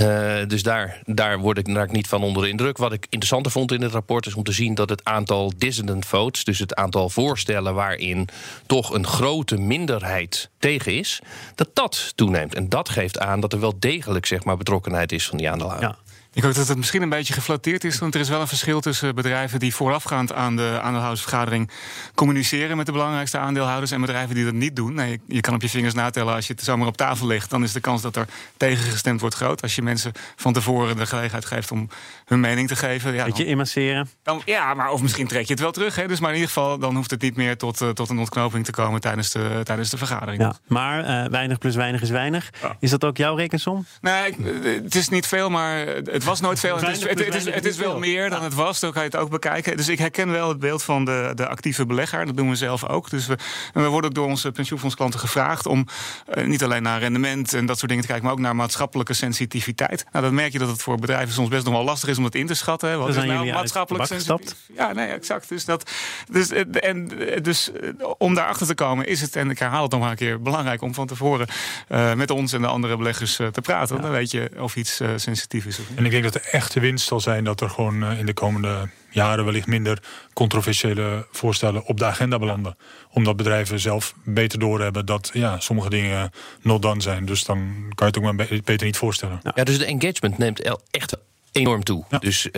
Uh, 0.00 0.46
dus 0.46 0.62
daar, 0.62 1.02
daar 1.06 1.38
word 1.38 1.58
ik, 1.58 1.92
niet 1.92 2.08
van 2.08 2.22
onder 2.22 2.42
de 2.42 2.48
indruk. 2.48 2.76
Wat 2.76 2.92
ik 2.92 3.06
interessanter 3.08 3.52
vond 3.52 3.72
in 3.72 3.82
het 3.82 3.92
rapport 3.92 4.26
is 4.26 4.34
om 4.34 4.42
te 4.42 4.52
zien 4.52 4.74
dat 4.74 4.88
het 4.88 5.04
aantal 5.04 5.52
dissident 5.56 6.06
votes, 6.06 6.44
dus 6.44 6.58
het 6.58 6.74
aantal 6.74 7.08
voorstellen 7.08 7.74
waarin 7.74 8.28
toch 8.66 8.94
een 8.94 9.06
grote 9.06 9.56
minderheid 9.56 10.50
tegen 10.58 10.94
is, 10.94 11.20
dat 11.54 11.68
dat 11.72 12.12
toeneemt. 12.14 12.54
En 12.54 12.68
dat 12.68 12.88
geeft 12.88 13.18
aan 13.18 13.40
dat 13.40 13.52
er 13.52 13.60
wel 13.60 13.74
degelijk 13.78 14.26
zeg 14.26 14.44
maar, 14.44 14.56
betrokkenheid 14.56 15.12
is 15.12 15.26
van 15.26 15.38
die 15.38 15.50
aandeelhouder. 15.50 15.88
Ja. 15.88 16.09
Ik 16.32 16.42
hoop 16.42 16.54
dat 16.54 16.68
het 16.68 16.76
misschien 16.76 17.02
een 17.02 17.08
beetje 17.08 17.34
geflatteerd 17.34 17.84
is. 17.84 17.98
Want 17.98 18.14
er 18.14 18.20
is 18.20 18.28
wel 18.28 18.40
een 18.40 18.46
verschil 18.46 18.80
tussen 18.80 19.14
bedrijven 19.14 19.58
die 19.58 19.74
voorafgaand 19.74 20.32
aan 20.32 20.56
de 20.56 20.78
aandeelhoudersvergadering 20.82 21.70
communiceren 22.14 22.76
met 22.76 22.86
de 22.86 22.92
belangrijkste 22.92 23.38
aandeelhouders 23.38 23.90
en 23.90 24.00
bedrijven 24.00 24.34
die 24.34 24.44
dat 24.44 24.54
niet 24.54 24.76
doen. 24.76 24.94
Nee, 24.94 25.20
je 25.26 25.40
kan 25.40 25.54
op 25.54 25.62
je 25.62 25.68
vingers 25.68 25.94
natellen 25.94 26.34
als 26.34 26.46
je 26.46 26.52
het 26.52 26.62
zomaar 26.62 26.86
op 26.86 26.96
tafel 26.96 27.26
ligt. 27.26 27.50
Dan 27.50 27.62
is 27.62 27.72
de 27.72 27.80
kans 27.80 28.02
dat 28.02 28.16
er 28.16 28.28
tegengestemd 28.56 29.20
wordt 29.20 29.34
groot. 29.34 29.62
Als 29.62 29.74
je 29.74 29.82
mensen 29.82 30.12
van 30.36 30.52
tevoren 30.52 30.96
de 30.96 31.06
gelegenheid 31.06 31.44
geeft 31.44 31.70
om 31.70 31.88
hun 32.30 32.40
mening 32.40 32.68
te 32.68 32.76
geven. 32.76 33.14
Ja, 33.14 33.24
Beetje 33.24 33.46
immasseren. 33.46 34.08
Dan, 34.22 34.42
ja, 34.44 34.74
maar 34.74 34.90
of 34.90 35.02
misschien 35.02 35.26
trek 35.26 35.46
je 35.46 35.52
het 35.52 35.62
wel 35.62 35.70
terug. 35.72 35.96
Hè. 35.96 36.08
Dus 36.08 36.20
maar 36.20 36.30
in 36.30 36.36
ieder 36.36 36.52
geval, 36.52 36.78
dan 36.78 36.96
hoeft 36.96 37.10
het 37.10 37.22
niet 37.22 37.36
meer 37.36 37.56
tot, 37.56 37.80
uh, 37.80 37.88
tot 37.88 38.08
een 38.08 38.18
ontknoping 38.18 38.64
te 38.64 38.72
komen 38.72 39.00
tijdens 39.00 39.30
de, 39.30 39.60
tijdens 39.62 39.90
de 39.90 39.96
vergadering. 39.96 40.42
Ja, 40.42 40.54
maar 40.66 41.24
uh, 41.24 41.30
weinig 41.30 41.58
plus 41.58 41.74
weinig 41.74 42.02
is 42.02 42.10
weinig. 42.10 42.50
Ja. 42.62 42.76
Is 42.80 42.90
dat 42.90 43.04
ook 43.04 43.16
jouw 43.16 43.34
rekensom? 43.34 43.86
Nee, 44.00 44.36
het 44.82 44.94
is 44.94 45.08
niet 45.08 45.26
veel, 45.26 45.50
maar 45.50 45.86
het 45.86 46.24
was 46.24 46.40
nooit 46.40 46.60
veel. 46.60 46.76
Het 46.76 46.88
is, 46.88 47.02
het, 47.02 47.24
het, 47.24 47.34
is, 47.34 47.44
het 47.44 47.64
is 47.64 47.76
wel 47.76 47.98
meer 47.98 48.30
dan 48.30 48.42
het 48.42 48.54
was. 48.54 48.80
Dan 48.80 48.92
kan 48.92 49.02
je 49.02 49.08
het 49.08 49.16
ook 49.16 49.30
bekijken. 49.30 49.76
Dus 49.76 49.88
ik 49.88 49.98
herken 49.98 50.30
wel 50.30 50.48
het 50.48 50.58
beeld 50.58 50.82
van 50.82 51.04
de, 51.04 51.32
de 51.34 51.48
actieve 51.48 51.86
belegger. 51.86 52.26
Dat 52.26 52.36
doen 52.36 52.48
we 52.48 52.56
zelf 52.56 52.88
ook. 52.88 53.10
Dus 53.10 53.26
we, 53.26 53.36
we 53.72 53.86
worden 53.86 54.10
ook 54.10 54.16
door 54.16 54.26
onze 54.26 54.52
pensioenfondsklanten 54.52 55.20
gevraagd 55.20 55.66
om 55.66 55.86
uh, 56.34 56.44
niet 56.44 56.62
alleen 56.64 56.82
naar 56.82 57.00
rendement 57.00 57.54
en 57.54 57.66
dat 57.66 57.76
soort 57.76 57.88
dingen 57.88 58.04
te 58.04 58.10
kijken, 58.10 58.26
maar 58.26 58.36
ook 58.36 58.42
naar 58.44 58.56
maatschappelijke 58.56 59.14
sensitiviteit. 59.14 60.04
Nou, 60.12 60.24
dan 60.24 60.34
merk 60.34 60.52
je 60.52 60.58
dat 60.58 60.68
het 60.68 60.82
voor 60.82 60.98
bedrijven 60.98 61.34
soms 61.34 61.48
best 61.48 61.64
nog 61.64 61.74
wel 61.74 61.84
lastig 61.84 62.08
is 62.08 62.18
om 62.20 62.26
het 62.26 62.34
in 62.34 62.46
te 62.46 62.54
schatten. 62.54 62.98
Wat 62.98 63.06
dus 63.06 63.16
is 63.16 63.24
nou 63.24 63.52
maatschappelijk 63.52 64.06
sensitief? 64.06 64.56
Ja, 64.76 64.92
nee, 64.92 65.06
exact. 65.06 65.48
Dus, 65.48 65.64
dat, 65.64 65.90
dus, 66.30 66.50
en, 66.50 67.10
dus 67.42 67.70
om 68.18 68.34
daarachter 68.34 68.66
te 68.66 68.74
komen 68.74 69.06
is 69.06 69.20
het, 69.20 69.36
en 69.36 69.50
ik 69.50 69.58
herhaal 69.58 69.82
het 69.82 69.90
nog 69.90 70.00
maar 70.00 70.10
een 70.10 70.16
keer, 70.16 70.42
belangrijk 70.42 70.82
om 70.82 70.94
van 70.94 71.06
tevoren 71.06 71.48
uh, 71.88 72.14
met 72.14 72.30
ons 72.30 72.52
en 72.52 72.60
de 72.60 72.66
andere 72.66 72.96
beleggers 72.96 73.40
uh, 73.40 73.46
te 73.46 73.60
praten. 73.60 73.96
Ja. 73.96 74.02
Dan 74.02 74.10
weet 74.10 74.30
je 74.30 74.50
of 74.58 74.76
iets 74.76 75.00
sensitief 75.16 75.66
is. 75.66 75.78
Of 75.78 75.88
niet. 75.88 75.98
En 75.98 76.04
ik 76.04 76.10
denk 76.10 76.22
dat 76.22 76.32
de 76.32 76.40
echte 76.40 76.80
winst 76.80 77.06
zal 77.06 77.20
zijn 77.20 77.44
dat 77.44 77.60
er 77.60 77.70
gewoon 77.70 78.04
in 78.04 78.26
de 78.26 78.34
komende 78.34 78.88
jaren 79.10 79.44
wellicht 79.44 79.66
minder 79.66 80.02
controversiële 80.32 81.26
voorstellen 81.30 81.84
op 81.84 81.98
de 81.98 82.04
agenda 82.04 82.38
belanden. 82.38 82.76
Omdat 83.12 83.36
bedrijven 83.36 83.80
zelf 83.80 84.14
beter 84.24 84.58
doorhebben 84.58 85.06
dat 85.06 85.30
ja, 85.32 85.60
sommige 85.60 85.90
dingen 85.90 86.30
not 86.62 86.82
done 86.82 87.00
zijn. 87.00 87.24
Dus 87.24 87.44
dan 87.44 87.58
kan 87.94 88.06
je 88.06 88.12
het 88.12 88.16
ook 88.16 88.22
maar 88.22 88.46
beter 88.64 88.86
niet 88.86 88.96
voorstellen. 88.96 89.40
Ja, 89.54 89.64
dus 89.64 89.78
de 89.78 89.84
engagement 89.84 90.38
neemt 90.38 90.78
echt 90.90 91.16
enorm 91.52 91.82
toe. 91.82 92.04
Ja. 92.08 92.18
Dus 92.18 92.46
uh, 92.46 92.52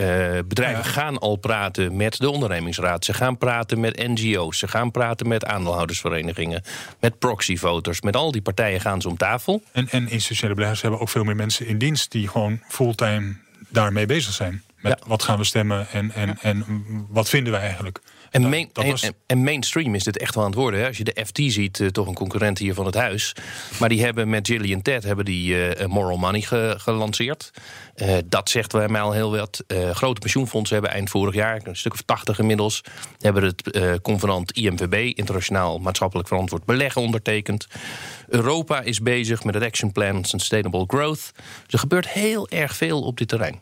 bedrijven 0.45 0.83
ja. 0.83 0.89
gaan 0.89 1.19
al 1.19 1.35
praten 1.35 1.95
met 1.95 2.17
de 2.17 2.29
ondernemingsraad. 2.29 3.05
Ze 3.05 3.13
gaan 3.13 3.37
praten 3.37 3.79
met 3.79 4.07
NGO's. 4.07 4.57
Ze 4.57 4.67
gaan 4.67 4.91
praten 4.91 5.27
met 5.27 5.45
aandeelhoudersverenigingen. 5.45 6.63
Met 6.99 7.19
proxyvoters. 7.19 8.01
Met 8.01 8.15
al 8.15 8.31
die 8.31 8.41
partijen 8.41 8.81
gaan 8.81 9.01
ze 9.01 9.09
om 9.09 9.17
tafel. 9.17 9.63
En, 9.71 9.89
en 9.89 10.09
institutionele 10.09 10.55
beleggers 10.55 10.81
hebben 10.81 10.99
ook 10.99 11.09
veel 11.09 11.23
meer 11.23 11.35
mensen 11.35 11.67
in 11.67 11.77
dienst... 11.77 12.11
die 12.11 12.27
gewoon 12.27 12.61
fulltime 12.67 13.35
daarmee 13.69 14.05
bezig 14.05 14.33
zijn. 14.33 14.63
Met 14.77 14.99
ja. 14.99 15.07
wat 15.07 15.23
gaan 15.23 15.37
we 15.37 15.43
stemmen 15.43 15.89
en, 15.89 16.11
en, 16.11 16.37
en 16.41 16.65
wat 17.09 17.29
vinden 17.29 17.53
we 17.53 17.59
eigenlijk. 17.59 18.01
En, 18.33 18.41
dat, 18.41 18.51
main, 18.51 18.69
dat 18.71 18.85
was... 18.85 19.03
en, 19.03 19.15
en, 19.25 19.43
mainstream 19.43 19.95
is 19.95 20.03
dit 20.03 20.17
echt 20.17 20.35
wel 20.35 20.43
aan 20.43 20.49
het 20.49 20.59
worden. 20.59 20.79
Hè? 20.79 20.87
Als 20.87 20.97
je 20.97 21.03
de 21.03 21.25
FT 21.25 21.39
ziet, 21.43 21.79
uh, 21.79 21.87
toch 21.87 22.07
een 22.07 22.13
concurrent 22.13 22.57
hier 22.57 22.73
van 22.73 22.85
het 22.85 22.95
huis. 22.95 23.35
Maar 23.79 23.89
die 23.89 24.03
hebben 24.03 24.29
met 24.29 24.47
Gillian 24.47 24.81
Ted 24.81 25.03
hebben 25.03 25.25
die 25.25 25.77
uh, 25.77 25.85
Moral 25.85 26.17
Money 26.17 26.41
ge 26.41 26.75
gelanceerd. 26.77 27.51
Uh, 27.95 28.17
dat 28.25 28.49
zegt 28.49 28.71
bij 28.71 28.87
mij 28.87 29.01
al 29.01 29.11
heel 29.11 29.35
wat. 29.37 29.63
grote 29.91 30.19
pensioenfondsen 30.19 30.75
hebben 30.75 30.93
eind 30.93 31.09
vorig 31.09 31.33
jaar, 31.33 31.61
een 31.63 31.75
stuk 31.75 31.93
of 31.93 32.01
80 32.01 32.39
inmiddels, 32.39 32.81
hebben 33.19 33.43
het 33.43 34.01
convenant 34.01 34.51
IMVB, 34.51 35.17
Internationaal 35.17 35.79
Maatschappelijk 35.79 36.27
Verantwoord 36.27 36.65
Beleggen, 36.65 37.01
ondertekend. 37.01 37.67
Europa 38.27 38.81
is 38.81 39.01
bezig 39.01 39.43
met 39.43 39.53
het 39.53 39.63
Action 39.63 39.91
Plan 39.91 40.25
Sustainable 40.25 40.83
Growth. 40.87 41.31
Dus 41.63 41.73
er 41.73 41.79
gebeurt 41.79 42.09
heel 42.09 42.49
erg 42.49 42.75
veel 42.75 43.01
op 43.01 43.17
dit 43.17 43.27
terrein. 43.27 43.59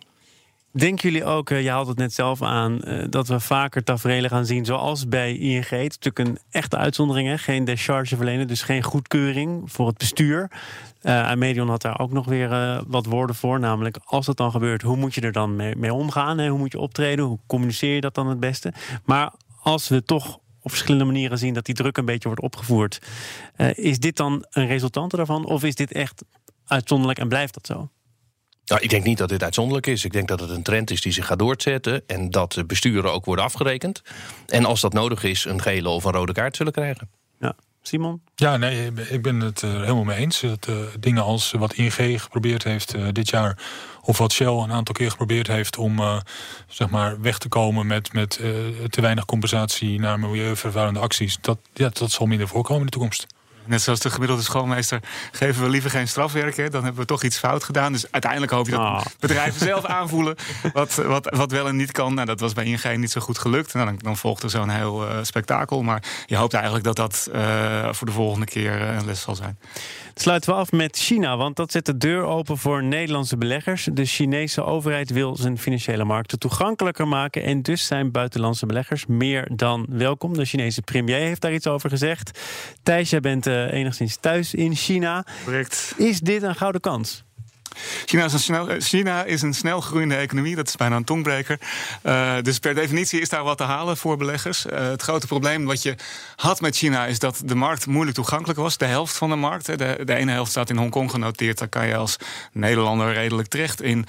Denken 0.74 1.10
jullie 1.10 1.26
ook, 1.26 1.50
je 1.50 1.70
haalt 1.70 1.88
het 1.88 1.98
net 1.98 2.14
zelf 2.14 2.42
aan, 2.42 2.82
dat 3.10 3.28
we 3.28 3.40
vaker 3.40 3.84
tafereelen 3.84 4.30
gaan 4.30 4.46
zien 4.46 4.66
zoals 4.66 5.08
bij 5.08 5.36
ING? 5.36 5.70
Het 5.70 5.92
is 5.92 5.98
natuurlijk 6.00 6.20
een 6.20 6.40
echte 6.50 6.78
uitzondering, 6.78 7.28
hè? 7.28 7.38
geen 7.38 7.66
decharge 7.66 8.16
verlenen, 8.16 8.48
dus 8.48 8.62
geen 8.62 8.84
goedkeuring 8.84 9.72
voor 9.72 9.88
het 9.88 9.98
bestuur. 9.98 10.52
Uh, 11.02 11.34
Medion 11.34 11.70
had 11.70 11.82
daar 11.82 12.00
ook 12.00 12.12
nog 12.12 12.26
weer 12.26 12.84
wat 12.88 13.06
woorden 13.06 13.36
voor, 13.36 13.60
namelijk 13.60 13.98
als 14.04 14.26
dat 14.26 14.38
dan 14.38 14.52
gebeurt, 14.52 14.82
hoe 14.82 14.98
moet 14.98 15.16
je 15.16 15.22
er 15.22 15.32
dan 15.32 15.56
mee, 15.56 15.94
omgaan? 15.94 16.38
Hè? 16.38 16.50
Hoe 16.50 16.60
moet 16.60 16.72
je 16.72 16.80
optreden? 16.80 17.26
Hoe 17.26 17.40
communiceer 17.48 17.96
je 17.96 18.02
dat 18.02 18.16
dan 18.16 18.28
het 18.28 18.40
beste? 18.40 18.74
Maar 19.06 19.32
als 19.62 19.88
we 19.88 20.04
toch 20.04 20.40
op 20.62 20.70
verschillende 20.70 21.06
manieren 21.06 21.38
zien 21.38 21.54
dat 21.54 21.66
die 21.66 21.76
druk 21.76 21.98
een 21.98 22.06
beetje 22.06 22.28
wordt 22.28 22.44
opgevoerd, 22.44 23.02
is 23.74 24.00
dit 24.00 24.16
dan 24.16 24.46
een 24.50 24.68
resultante 24.68 25.16
daarvan 25.16 25.46
of 25.46 25.64
is 25.64 25.76
dit 25.76 25.92
echt 25.92 26.24
uitzonderlijk 26.66 27.20
en 27.20 27.28
blijft 27.28 27.54
dat 27.54 27.66
zo? 27.66 27.90
Nou, 28.66 28.82
ik 28.82 28.90
denk 28.90 29.04
niet 29.04 29.18
dat 29.18 29.30
dit 29.30 29.44
uitzonderlijk 29.44 29.88
is. 29.88 30.06
Ik 30.06 30.12
denk 30.12 30.28
dat 30.28 30.40
het 30.40 30.50
een 30.50 30.64
trend 30.64 30.92
is 30.92 31.02
die 31.02 31.12
zich 31.12 31.26
gaat 31.26 31.40
doorzetten. 31.40 32.04
En 32.08 32.30
dat 32.30 32.54
de 32.54 32.66
besturen 32.66 33.14
ook 33.14 33.26
worden 33.26 33.46
afgerekend. 33.46 34.02
En 34.48 34.66
als 34.66 34.82
dat 34.82 34.94
nodig 34.94 35.24
is, 35.24 35.46
een 35.46 35.62
gele 35.62 35.90
of 35.90 36.04
een 36.04 36.12
rode 36.12 36.34
kaart 36.34 36.56
zullen 36.56 36.74
krijgen. 36.74 37.10
Ja. 37.40 37.56
Simon? 37.82 38.22
Ja, 38.36 38.58
nee, 38.58 38.92
ik 39.10 39.22
ben 39.22 39.40
het 39.40 39.62
uh, 39.62 39.72
helemaal 39.72 40.04
mee 40.04 40.18
eens. 40.18 40.40
Dat 40.40 40.68
uh, 40.70 40.76
dingen 41.00 41.24
als 41.24 41.52
wat 41.52 41.74
ING 41.74 42.22
geprobeerd 42.22 42.64
heeft 42.64 42.96
uh, 42.96 43.08
dit 43.12 43.30
jaar, 43.30 43.58
of 44.02 44.18
wat 44.18 44.32
Shell 44.32 44.48
een 44.48 44.72
aantal 44.72 44.96
keer 44.96 45.10
geprobeerd 45.10 45.48
heeft 45.48 45.78
om 45.78 46.00
zeg 46.68 46.90
maar 46.90 47.22
weg 47.22 47.38
te 47.38 47.48
komen 47.48 47.88
met, 47.88 48.14
met 48.14 48.30
te 48.90 49.02
weinig 49.02 49.26
compensatie 49.26 50.00
naar 50.00 50.20
milieuvervuilende 50.20 51.00
acties, 51.00 51.38
dat, 51.42 51.58
ja, 51.74 51.90
dat 51.94 52.12
zal 52.12 52.26
minder 52.26 52.48
voorkomen 52.48 52.80
in 52.80 52.86
de 52.86 52.92
toekomst. 52.92 53.28
Net 53.72 53.82
zoals 53.82 54.00
de 54.00 54.10
gemiddelde 54.10 54.44
schoolmeester 54.44 55.00
geven 55.32 55.64
we 55.64 55.70
liever 55.70 55.90
geen 55.90 56.08
strafwerk. 56.08 56.58
Hè? 56.58 56.70
Dan 56.70 56.84
hebben 56.84 57.02
we 57.02 57.08
toch 57.08 57.24
iets 57.24 57.38
fout 57.38 57.64
gedaan. 57.64 57.92
Dus 57.92 58.12
uiteindelijk 58.12 58.52
hoop 58.52 58.66
je 58.66 58.72
dat 58.72 58.82
oh. 58.82 59.02
bedrijven 59.20 59.60
zelf 59.60 59.86
aanvoelen 60.00 60.36
wat, 60.74 60.96
wat, 60.96 61.36
wat 61.36 61.52
wel 61.52 61.68
en 61.68 61.76
niet 61.76 61.92
kan. 61.92 62.14
Nou, 62.14 62.28
dat 62.28 62.40
was 62.40 62.54
bij 62.54 62.66
ING 62.66 62.98
niet 62.98 63.12
zo 63.12 63.22
goed 63.22 63.38
gelukt. 63.38 63.74
Nou, 63.74 63.86
dan, 63.86 63.98
dan 63.98 64.18
volgt 64.18 64.44
er 64.44 64.50
zo'n 64.50 64.70
heel 64.70 65.08
uh, 65.08 65.18
spektakel. 65.22 65.84
Maar 65.84 66.04
je 66.26 66.36
hoopt 66.36 66.54
eigenlijk 66.54 66.84
dat 66.84 66.96
dat 66.96 67.30
uh, 67.34 67.94
voor 67.94 68.08
de 68.08 68.14
volgende 68.14 68.46
keer 68.46 68.82
een 68.82 69.06
les 69.06 69.22
zal 69.22 69.36
zijn. 69.36 69.58
Sluiten 70.16 70.50
we 70.50 70.56
af 70.56 70.72
met 70.72 70.98
China, 70.98 71.38
want 71.38 71.56
dat 71.56 71.72
zet 71.72 71.86
de 71.86 71.98
deur 71.98 72.24
open 72.24 72.58
voor 72.58 72.84
Nederlandse 72.84 73.38
beleggers. 73.38 73.88
De 73.94 74.06
Chinese 74.06 74.64
overheid 74.64 75.10
wil 75.10 75.36
zijn 75.36 75.58
financiële 75.58 76.04
markten 76.04 76.40
toegankelijker 76.40 77.08
maken 77.08 77.44
en 77.44 77.62
dus 77.62 77.86
zijn 77.86 78.12
buitenlandse 78.12 78.66
beleggers 78.66 79.06
meer 79.06 79.50
dan 79.56 79.86
welkom. 79.90 80.34
De 80.34 80.46
Chinese 80.46 80.82
premier 80.82 81.20
heeft 81.20 81.42
daar 81.42 81.54
iets 81.54 81.68
over 81.68 81.90
gezegd. 81.90 82.40
Thijs, 82.84 83.10
jij 83.10 83.20
bent 83.20 83.48
uh, 83.48 83.61
enigszins 83.70 84.18
thuis 84.20 84.54
in 84.54 84.76
China. 84.76 85.26
Correct. 85.44 85.94
Is 85.98 86.20
dit 86.20 86.44
een 86.44 86.56
gouden 86.56 86.82
kans? 86.82 87.24
China 88.06 88.26
is, 88.26 88.34
een 88.34 88.40
snel, 88.40 88.68
China 88.80 89.24
is 89.24 89.42
een 89.42 89.54
snel 89.54 89.82
groeiende 89.82 90.16
economie, 90.16 90.56
dat 90.56 90.68
is 90.68 90.76
bijna 90.76 90.96
een 90.96 91.04
tongbreker. 91.04 91.60
Uh, 92.04 92.34
dus 92.42 92.60
per 92.60 92.76
definitie 92.76 93.22
is 93.22 93.30
daar 93.30 93.44
wat 93.44 93.58
te 93.58 93.64
halen 93.64 93.98
voor 93.98 94.18
beleggers. 94.18 94.66
Uh, 94.66 94.80
het 94.80 95.02
grote 95.02 95.28
probleem 95.28 95.66
wat 95.66 95.82
je 95.82 95.96
had 96.36 96.62
met 96.62 96.76
China 96.76 97.06
is 97.06 97.20
dat 97.20 97.42
de 97.46 97.56
markt 97.56 97.88
moeilijk 97.88 98.16
toegankelijk 98.16 98.60
was. 98.60 98.78
De 98.78 98.86
helft 98.86 99.18
van 99.18 99.30
de 99.30 99.36
markt, 99.36 99.66
de, 99.66 100.00
de 100.06 100.16
ene 100.16 100.32
helft 100.32 100.52
staat 100.52 100.70
in 100.70 100.78
Hongkong 100.78 101.12
genoteerd. 101.12 101.58
Daar 101.58 101.68
kan 101.68 101.88
je 101.88 101.96
als 101.96 102.18
Nederlander 102.52 103.14
redelijk 103.14 103.48
terecht 103.48 103.82
in. 103.82 104.06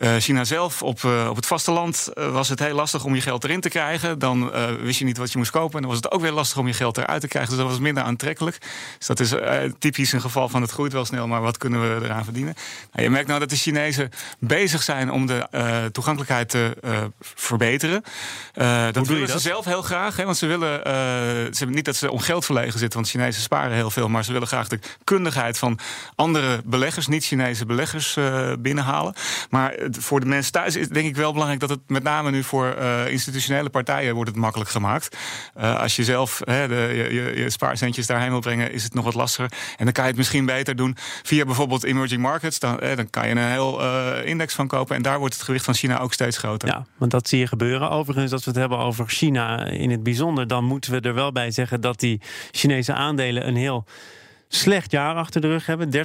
Uh, 0.00 0.16
China 0.16 0.44
zelf 0.44 0.82
op, 0.82 1.02
uh, 1.02 1.26
op 1.28 1.36
het 1.36 1.46
vasteland 1.46 2.08
uh, 2.14 2.32
was 2.32 2.48
het 2.48 2.58
heel 2.58 2.74
lastig 2.74 3.04
om 3.04 3.14
je 3.14 3.20
geld 3.20 3.44
erin 3.44 3.60
te 3.60 3.68
krijgen. 3.68 4.18
Dan 4.18 4.50
wist 4.80 4.98
je 4.98 5.04
niet 5.04 5.16
wat 5.16 5.32
je 5.32 5.38
moest 5.38 5.50
kopen. 5.50 5.74
En 5.74 5.80
dan 5.80 5.90
was 5.90 6.00
het 6.02 6.10
ook 6.10 6.20
weer 6.20 6.32
lastig 6.32 6.58
om 6.58 6.66
je 6.66 6.72
geld 6.72 6.98
eruit 6.98 7.20
te 7.20 7.28
krijgen. 7.28 7.50
Dus 7.50 7.60
dat 7.60 7.70
was 7.70 7.78
minder 7.78 8.02
aantrekkelijk. 8.02 8.58
Dus 8.98 9.06
dat 9.06 9.20
is 9.20 9.34
typisch 9.78 10.12
een 10.12 10.20
geval 10.20 10.48
van 10.48 10.62
het 10.62 10.70
groeit 10.70 10.92
wel 10.92 11.04
snel, 11.04 11.26
maar 11.26 11.40
wat 11.40 11.58
kunnen 11.58 11.80
we 11.80 12.04
eraan 12.04 12.24
verdienen? 12.24 12.54
Nou, 12.92 13.04
je 13.04 13.10
merkt 13.10 13.28
nou 13.28 13.40
dat 13.40 13.50
de 13.50 13.56
Chinezen 13.56 14.10
bezig 14.38 14.82
zijn 14.82 15.10
om 15.10 15.26
de 15.26 15.88
toegankelijkheid 15.92 16.48
te 16.48 16.76
verbeteren. 17.20 18.02
dat 18.92 19.06
willen 19.06 19.28
ze 19.28 19.38
zelf 19.38 19.64
heel 19.64 19.82
graag. 19.82 20.16
Hè, 20.16 20.24
want 20.24 20.36
ze 20.36 20.46
willen 20.46 20.80
ze 21.54 21.66
niet 21.66 21.84
dat 21.84 21.96
ze 21.96 22.10
om 22.10 22.18
geld 22.18 22.44
verlegen 22.44 22.78
zitten, 22.78 22.98
want 22.98 23.10
Chinezen 23.10 23.42
sparen 23.42 23.76
heel 23.76 23.90
veel. 23.90 24.08
Maar 24.08 24.24
ze 24.24 24.32
willen 24.32 24.48
graag 24.48 24.68
de 24.68 24.78
kundigheid 25.04 25.58
van 25.58 25.78
andere 26.14 26.60
beleggers, 26.64 27.06
niet-Chinese 27.06 27.66
beleggers, 27.66 28.18
binnenhalen. 28.58 29.14
Maar 29.50 29.74
voor 29.90 30.20
de 30.20 30.26
mensen 30.26 30.52
thuis 30.52 30.76
is 30.76 30.88
denk 30.88 31.06
ik 31.06 31.16
wel 31.16 31.32
belangrijk 31.32 31.60
dat 31.60 31.70
het 31.70 31.80
met 31.86 32.02
name 32.02 32.30
nu 32.30 32.42
voor 32.42 32.76
uh, 32.78 33.10
institutionele 33.10 33.70
partijen 33.70 34.14
wordt 34.14 34.30
het 34.30 34.38
makkelijk 34.38 34.70
gemaakt. 34.70 35.16
Uh, 35.58 35.80
als 35.80 35.96
je 35.96 36.04
zelf 36.04 36.40
hè, 36.44 36.68
de, 36.68 37.08
je, 37.12 37.32
je, 37.36 37.50
spaarcentjes 37.50 38.06
daarheen 38.06 38.30
wil 38.30 38.40
brengen, 38.40 38.72
is 38.72 38.82
het 38.82 38.94
nog 38.94 39.04
wat 39.04 39.14
lastiger. 39.14 39.52
En 39.76 39.84
dan 39.84 39.92
kan 39.92 40.02
je 40.04 40.10
het 40.10 40.18
misschien 40.18 40.46
beter 40.46 40.76
doen 40.76 40.96
via 41.22 41.44
bijvoorbeeld 41.44 41.84
emerging 41.84 42.22
markets. 42.22 42.58
Dan, 42.58 42.80
eh, 42.80 42.96
dan 42.96 43.10
kan 43.10 43.28
je 43.28 43.34
een 43.34 43.50
heel 43.50 43.82
index 44.22 44.54
van 44.54 44.66
kopen. 44.66 44.96
En 44.96 45.02
daar 45.02 45.18
wordt 45.18 45.34
het 45.34 45.42
gewicht 45.42 45.64
van 45.64 45.74
China 45.74 45.98
ook 45.98 46.12
steeds 46.12 46.38
groter. 46.38 46.68
Ja, 46.68 46.86
want 46.96 47.10
dat 47.10 47.28
zie 47.28 47.38
je 47.38 47.46
gebeuren. 47.46 47.90
Overigens, 47.90 48.32
als 48.32 48.44
we 48.44 48.50
het 48.50 48.58
hebben 48.58 48.78
over 48.78 49.08
China 49.08 49.64
in 49.64 49.90
het 49.90 50.02
bijzonder, 50.02 50.46
dan 50.46 50.64
moeten 50.64 50.92
we 50.92 51.00
er 51.00 51.14
wel 51.14 51.32
bij 51.32 51.50
zeggen 51.50 51.80
dat 51.80 52.00
die 52.00 52.20
Chinese 52.50 52.92
aandelen 52.92 53.46
een 53.46 53.56
heel 53.56 53.86
slecht 54.48 54.90
jaar 54.90 55.14
achter 55.14 55.40
de 55.40 55.48
rug 55.48 55.66
hebben. 55.66 55.90
30% 55.90 55.98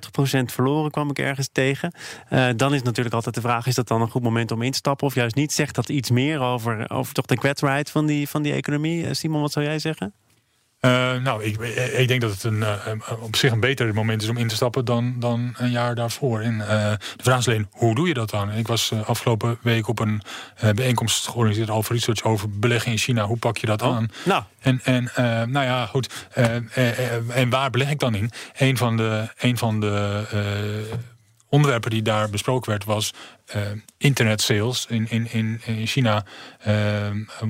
verloren 0.45 0.91
kwam 0.91 1.09
ik 1.09 1.19
ergens 1.19 1.49
tegen. 1.51 1.93
Uh, 2.29 2.49
dan 2.55 2.73
is 2.73 2.81
natuurlijk 2.81 3.15
altijd 3.15 3.35
de 3.35 3.41
vraag: 3.41 3.67
is 3.67 3.75
dat 3.75 3.87
dan 3.87 4.01
een 4.01 4.09
goed 4.09 4.23
moment 4.23 4.51
om 4.51 4.61
in 4.61 4.71
te 4.71 4.77
stappen 4.77 5.07
of 5.07 5.15
juist 5.15 5.35
niet? 5.35 5.53
Zegt 5.53 5.75
dat 5.75 5.89
iets 5.89 6.09
meer 6.09 6.39
over, 6.39 6.89
over 6.89 7.13
toch 7.13 7.25
de 7.25 7.35
kwetsbaarheid 7.35 7.89
van 7.89 8.05
die, 8.05 8.29
van 8.29 8.41
die 8.41 8.53
economie? 8.53 9.05
Eh, 9.05 9.13
Simon, 9.13 9.41
wat 9.41 9.51
zou 9.51 9.65
jij 9.65 9.79
zeggen? 9.79 10.13
Uh, 10.81 11.15
nou, 11.15 11.43
ik, 11.43 11.57
ik, 11.97 12.07
denk 12.07 12.21
dat 12.21 12.31
het 12.31 12.43
een, 12.43 12.57
uh, 12.57 12.77
op 13.19 13.35
zich 13.35 13.51
een 13.51 13.59
beter 13.59 13.93
moment 13.93 14.21
is 14.21 14.29
om 14.29 14.37
in 14.37 14.47
te 14.47 14.55
stappen 14.55 14.85
dan, 14.85 15.15
dan 15.19 15.53
een 15.57 15.71
jaar 15.71 15.95
daarvoor. 15.95 16.39
En, 16.39 16.53
uh, 16.53 16.67
de 17.15 17.23
vraag 17.23 17.39
is 17.39 17.47
alleen, 17.47 17.67
hoe 17.71 17.95
doe 17.95 18.07
je 18.07 18.13
dat 18.13 18.29
dan? 18.29 18.51
Ik 18.51 18.67
was 18.67 18.91
afgelopen 19.05 19.57
week 19.61 19.87
op 19.87 19.99
een 19.99 20.21
bijeenkomst 20.75 21.27
georganiseerd, 21.27 21.69
Alpha 21.69 21.93
Research, 21.93 22.23
over 22.23 22.49
beleggen 22.49 22.91
in 22.91 22.97
China. 22.97 23.25
Hoe 23.25 23.37
pak 23.37 23.57
je 23.57 23.67
dat 23.67 23.81
oh, 23.81 23.95
aan? 23.95 24.07
Nou. 24.25 24.43
En, 24.59 24.79
en 24.83 25.11
nou 25.51 25.65
ja, 25.65 25.85
goed. 25.85 26.27
en 27.33 27.49
waar 27.49 27.69
beleg 27.69 27.89
ik 27.89 27.99
dan 27.99 28.15
in? 28.15 28.31
Een 28.57 28.77
van 28.77 28.97
de, 28.97 29.27
een 29.37 29.57
van 29.57 29.79
de 29.79 30.23
onderwerpen 31.49 31.89
die 31.89 32.01
daar 32.01 32.29
besproken 32.29 32.69
werd 32.69 32.85
was 32.85 33.13
internet 34.01 34.41
sales. 34.41 34.85
In, 34.89 35.09
in, 35.09 35.31
in, 35.31 35.61
in 35.65 35.87
China 35.87 36.25
uh, 36.67 36.73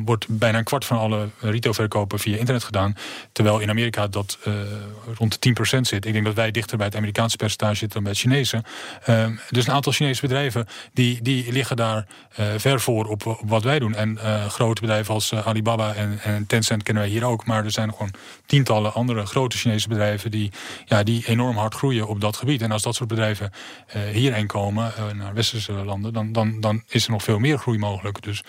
wordt 0.06 0.26
bijna 0.30 0.58
een 0.58 0.64
kwart 0.64 0.86
van 0.86 0.98
alle 0.98 1.30
retailverkopen 1.40 2.20
via 2.20 2.38
internet 2.38 2.64
gedaan. 2.64 2.96
Terwijl 3.32 3.60
in 3.60 3.70
Amerika 3.70 4.08
dat 4.08 4.38
uh, 4.48 4.54
rond 5.18 5.42
de 5.42 5.56
10% 5.78 5.80
zit. 5.82 6.06
Ik 6.06 6.14
denk 6.14 6.26
dat 6.26 6.34
wij 6.34 6.52
dichter 6.52 6.78
bij 6.78 6.86
het 6.86 6.96
Amerikaanse 6.96 7.38
percentage 7.38 7.76
zitten 7.76 8.04
dan 8.04 8.04
bij 8.04 8.12
het 8.12 8.22
Chinese. 8.22 8.64
Dus 9.50 9.68
een 9.68 9.74
aantal 9.74 9.92
Chinese 9.92 10.22
bedrijven 10.22 10.68
die, 10.94 11.22
die 11.22 11.52
liggen 11.52 11.76
daar 11.76 12.06
ver 12.58 12.80
voor 12.80 13.06
op, 13.06 13.26
op, 13.26 13.42
wat 13.46 13.64
wij 13.64 13.80
doen. 13.80 13.96
En 13.96 14.18
grote 14.50 14.82
bedrijven 14.82 15.14
als 15.14 15.34
Alibaba 15.34 15.94
en, 15.94 16.20
en 16.24 16.48
Tencent 16.48 16.84
kennen 16.84 17.04
wij 17.04 17.12
hier 17.12 17.26
ook. 17.26 17.46
Maar 17.46 17.66
er 17.66 17.72
zijn 17.72 17.92
gewoon 17.92 18.14
tientallen 18.46 18.94
andere 18.94 19.26
grote 19.26 19.58
Chinese 19.58 19.88
bedrijven 19.88 20.32
die, 20.32 20.52
ja, 20.86 21.04
die 21.04 21.28
enorm 21.28 21.58
hard 21.58 21.74
groeien 21.74 22.08
op 22.08 22.22
dat 22.22 22.36
gebied. 22.36 22.62
En 22.62 22.72
als 22.72 22.82
dat 22.82 22.96
soort 22.96 23.10
bedrijven 23.10 23.52
hierheen 24.12 24.48
komen, 24.48 24.94
naar 25.16 25.34
westerse 25.34 25.72
landen, 25.72 25.91
dan, 26.00 26.32
dan, 26.32 26.60
dan 26.60 26.84
is 26.88 27.06
er 27.06 27.12
nog 27.12 27.24
veel 27.24 27.40
meer 27.40 27.58
groei 27.58 27.78
mogelijk. 27.78 28.22
Dus, 28.22 28.44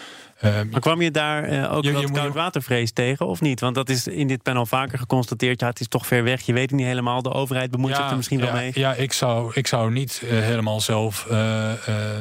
uh, 0.44 0.60
maar 0.70 0.80
kwam 0.80 1.02
je 1.02 1.10
daar 1.10 1.52
uh, 1.52 1.74
ook 1.74 1.84
je, 1.84 1.92
wat 1.92 2.10
koudwatervrees 2.10 2.92
tegen 2.92 3.26
of 3.26 3.40
niet? 3.40 3.60
Want 3.60 3.74
dat 3.74 3.88
is 3.88 4.06
in 4.06 4.28
dit 4.28 4.42
panel 4.42 4.66
vaker 4.66 4.98
geconstateerd. 4.98 5.60
Ja, 5.60 5.66
het 5.66 5.80
is 5.80 5.88
toch 5.88 6.06
ver 6.06 6.24
weg. 6.24 6.40
Je 6.40 6.52
weet 6.52 6.70
het 6.70 6.78
niet 6.78 6.86
helemaal. 6.86 7.22
De 7.22 7.32
overheid 7.32 7.70
bemoeit 7.70 7.96
zich 7.96 8.10
er 8.10 8.16
misschien 8.16 8.38
ja, 8.38 8.44
wel 8.44 8.54
mee. 8.54 8.70
Ja, 8.74 8.94
ik 8.94 9.12
zou, 9.12 9.50
ik 9.54 9.66
zou 9.66 9.92
niet 9.92 10.22
uh, 10.24 10.30
helemaal 10.30 10.80
zelf 10.80 11.28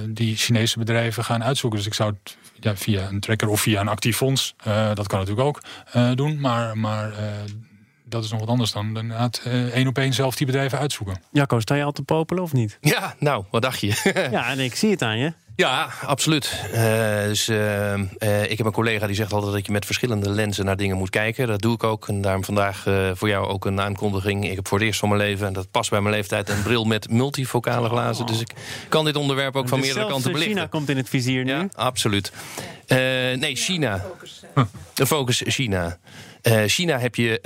die 0.09 0.35
Chinese 0.35 0.79
bedrijven 0.79 1.23
gaan 1.23 1.43
uitzoeken. 1.43 1.79
Dus 1.79 1.87
ik 1.87 1.93
zou 1.93 2.13
het 2.23 2.37
ja, 2.59 2.75
via 2.75 3.07
een 3.07 3.19
tracker 3.19 3.49
of 3.49 3.61
via 3.61 3.81
een 3.81 3.87
actief 3.87 4.17
fonds. 4.17 4.55
dat 4.93 5.07
kan 5.07 5.19
natuurlijk 5.19 5.47
ook 5.47 5.61
doen. 6.15 6.39
Maar, 6.39 6.77
maar 6.77 7.13
dat 8.11 8.23
is 8.23 8.31
nog 8.31 8.39
wat 8.39 8.49
anders 8.49 8.71
dan 8.71 8.85
inderdaad 8.85 9.41
uh, 9.47 9.65
één 9.67 9.87
op 9.87 9.97
één 9.97 10.13
zelf 10.13 10.35
die 10.35 10.45
bedrijven 10.45 10.79
uitzoeken. 10.79 11.21
Jacco, 11.31 11.59
sta 11.59 11.75
je 11.75 11.83
al 11.83 11.91
te 11.91 12.03
popelen 12.03 12.43
of 12.43 12.53
niet? 12.53 12.77
Ja, 12.81 13.15
nou, 13.19 13.43
wat 13.51 13.61
dacht 13.61 13.79
je? 13.79 14.11
ja, 14.31 14.49
en 14.49 14.59
ik 14.59 14.75
zie 14.75 14.89
het 14.89 15.01
aan 15.01 15.17
je. 15.17 15.33
Ja, 15.61 15.89
absoluut. 16.05 16.63
Uh, 16.73 17.23
dus, 17.23 17.49
uh, 17.49 17.93
uh, 17.93 18.51
ik 18.51 18.57
heb 18.57 18.65
een 18.65 18.71
collega 18.71 19.07
die 19.07 19.15
zegt 19.15 19.33
altijd 19.33 19.53
dat 19.53 19.65
je 19.65 19.71
met 19.71 19.85
verschillende 19.85 20.29
lenzen 20.29 20.65
naar 20.65 20.77
dingen 20.77 20.97
moet 20.97 21.09
kijken. 21.09 21.47
Dat 21.47 21.61
doe 21.61 21.73
ik 21.73 21.83
ook. 21.83 22.07
En 22.07 22.21
daarom 22.21 22.43
vandaag 22.43 22.83
voor 23.13 23.29
jou 23.29 23.47
ook 23.47 23.65
een 23.65 23.81
aankondiging. 23.81 24.49
Ik 24.49 24.55
heb 24.55 24.67
voor 24.67 24.77
het 24.77 24.87
eerst 24.87 24.99
van 24.99 25.09
mijn 25.09 25.21
leven, 25.21 25.47
en 25.47 25.53
dat 25.53 25.71
past 25.71 25.89
bij 25.89 26.01
mijn 26.01 26.15
leeftijd, 26.15 26.49
een 26.49 26.63
bril 26.63 26.85
met 26.85 27.09
multifocale 27.09 27.89
glazen. 27.89 28.25
Dus 28.25 28.39
ik 28.39 28.51
kan 28.89 29.05
dit 29.05 29.15
onderwerp 29.15 29.55
ook 29.55 29.67
van 29.67 29.77
dus 29.77 29.87
meerdere 29.87 30.11
kanten 30.11 30.31
belichten. 30.31 30.55
China 30.55 30.67
komt 30.67 30.89
in 30.89 30.97
het 30.97 31.09
vizier 31.09 31.43
nu. 31.43 31.51
Ja, 31.51 31.67
absoluut. 31.75 32.31
nee, 32.87 33.55
China. 33.55 34.05
De 34.93 35.07
focus 35.07 35.41
China. 35.45 35.97
Uh, 36.43 36.63
China 36.65 36.99
heb 36.99 37.15
je. 37.15 37.41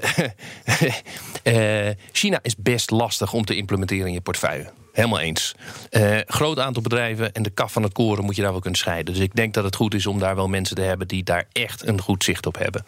uh, 1.43 1.89
China 2.21 2.39
is 2.41 2.55
best 2.55 2.91
lastig 2.91 3.33
om 3.33 3.45
te 3.45 3.55
implementeren 3.55 4.07
in 4.07 4.13
je 4.13 4.21
portefeuille. 4.21 4.71
Helemaal 4.95 5.19
eens. 5.19 5.55
Uh, 5.91 6.17
groot 6.25 6.59
aantal 6.59 6.81
bedrijven 6.81 7.33
en 7.33 7.43
de 7.43 7.49
kaf 7.49 7.71
van 7.71 7.83
het 7.83 7.93
koren 7.93 8.25
moet 8.25 8.35
je 8.35 8.41
daar 8.41 8.51
wel 8.51 8.59
kunnen 8.59 8.79
scheiden. 8.79 9.13
Dus 9.13 9.23
ik 9.23 9.35
denk 9.35 9.53
dat 9.53 9.63
het 9.63 9.75
goed 9.75 9.93
is 9.93 10.05
om 10.05 10.19
daar 10.19 10.35
wel 10.35 10.47
mensen 10.47 10.75
te 10.75 10.81
hebben 10.81 11.07
die 11.07 11.23
daar 11.23 11.47
echt 11.51 11.87
een 11.87 12.01
goed 12.01 12.23
zicht 12.23 12.45
op 12.45 12.57
hebben. 12.57 12.85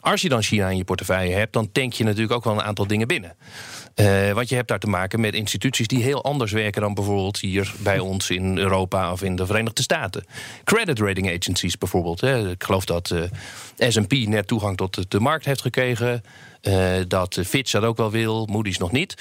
Als 0.00 0.20
je 0.20 0.28
dan 0.28 0.42
China 0.42 0.68
in 0.68 0.76
je 0.76 0.84
portefeuille 0.84 1.34
hebt, 1.34 1.52
dan 1.52 1.68
denk 1.72 1.92
je 1.92 2.04
natuurlijk 2.04 2.32
ook 2.32 2.44
wel 2.44 2.52
een 2.52 2.62
aantal 2.62 2.86
dingen 2.86 3.06
binnen. 3.06 3.36
Uh, 3.96 4.32
want 4.32 4.48
je 4.48 4.54
hebt 4.54 4.68
daar 4.68 4.78
te 4.78 4.86
maken 4.86 5.20
met 5.20 5.34
instituties 5.34 5.86
die 5.86 6.02
heel 6.02 6.24
anders 6.24 6.52
werken 6.52 6.80
dan 6.80 6.94
bijvoorbeeld 6.94 7.38
hier 7.38 7.72
bij 7.78 7.98
ons 7.98 8.30
in 8.30 8.58
Europa 8.58 9.12
of 9.12 9.22
in 9.22 9.36
de 9.36 9.46
Verenigde 9.46 9.82
Staten. 9.82 10.24
Credit 10.64 10.98
rating 10.98 11.36
agencies 11.36 11.78
bijvoorbeeld. 11.78 12.22
Ik 12.22 12.64
geloof 12.64 12.84
dat 12.84 13.10
uh, 13.10 13.90
SP 13.94 14.12
net 14.12 14.46
toegang 14.46 14.76
tot 14.76 15.10
de 15.10 15.20
markt 15.20 15.44
heeft 15.44 15.60
gekregen. 15.60 16.22
Uh, 16.62 16.90
dat 17.08 17.40
Fitch 17.46 17.72
dat 17.72 17.82
ook 17.82 17.96
wel 17.96 18.10
wil, 18.10 18.46
Moody's 18.46 18.78
nog 18.78 18.92
niet. 18.92 19.14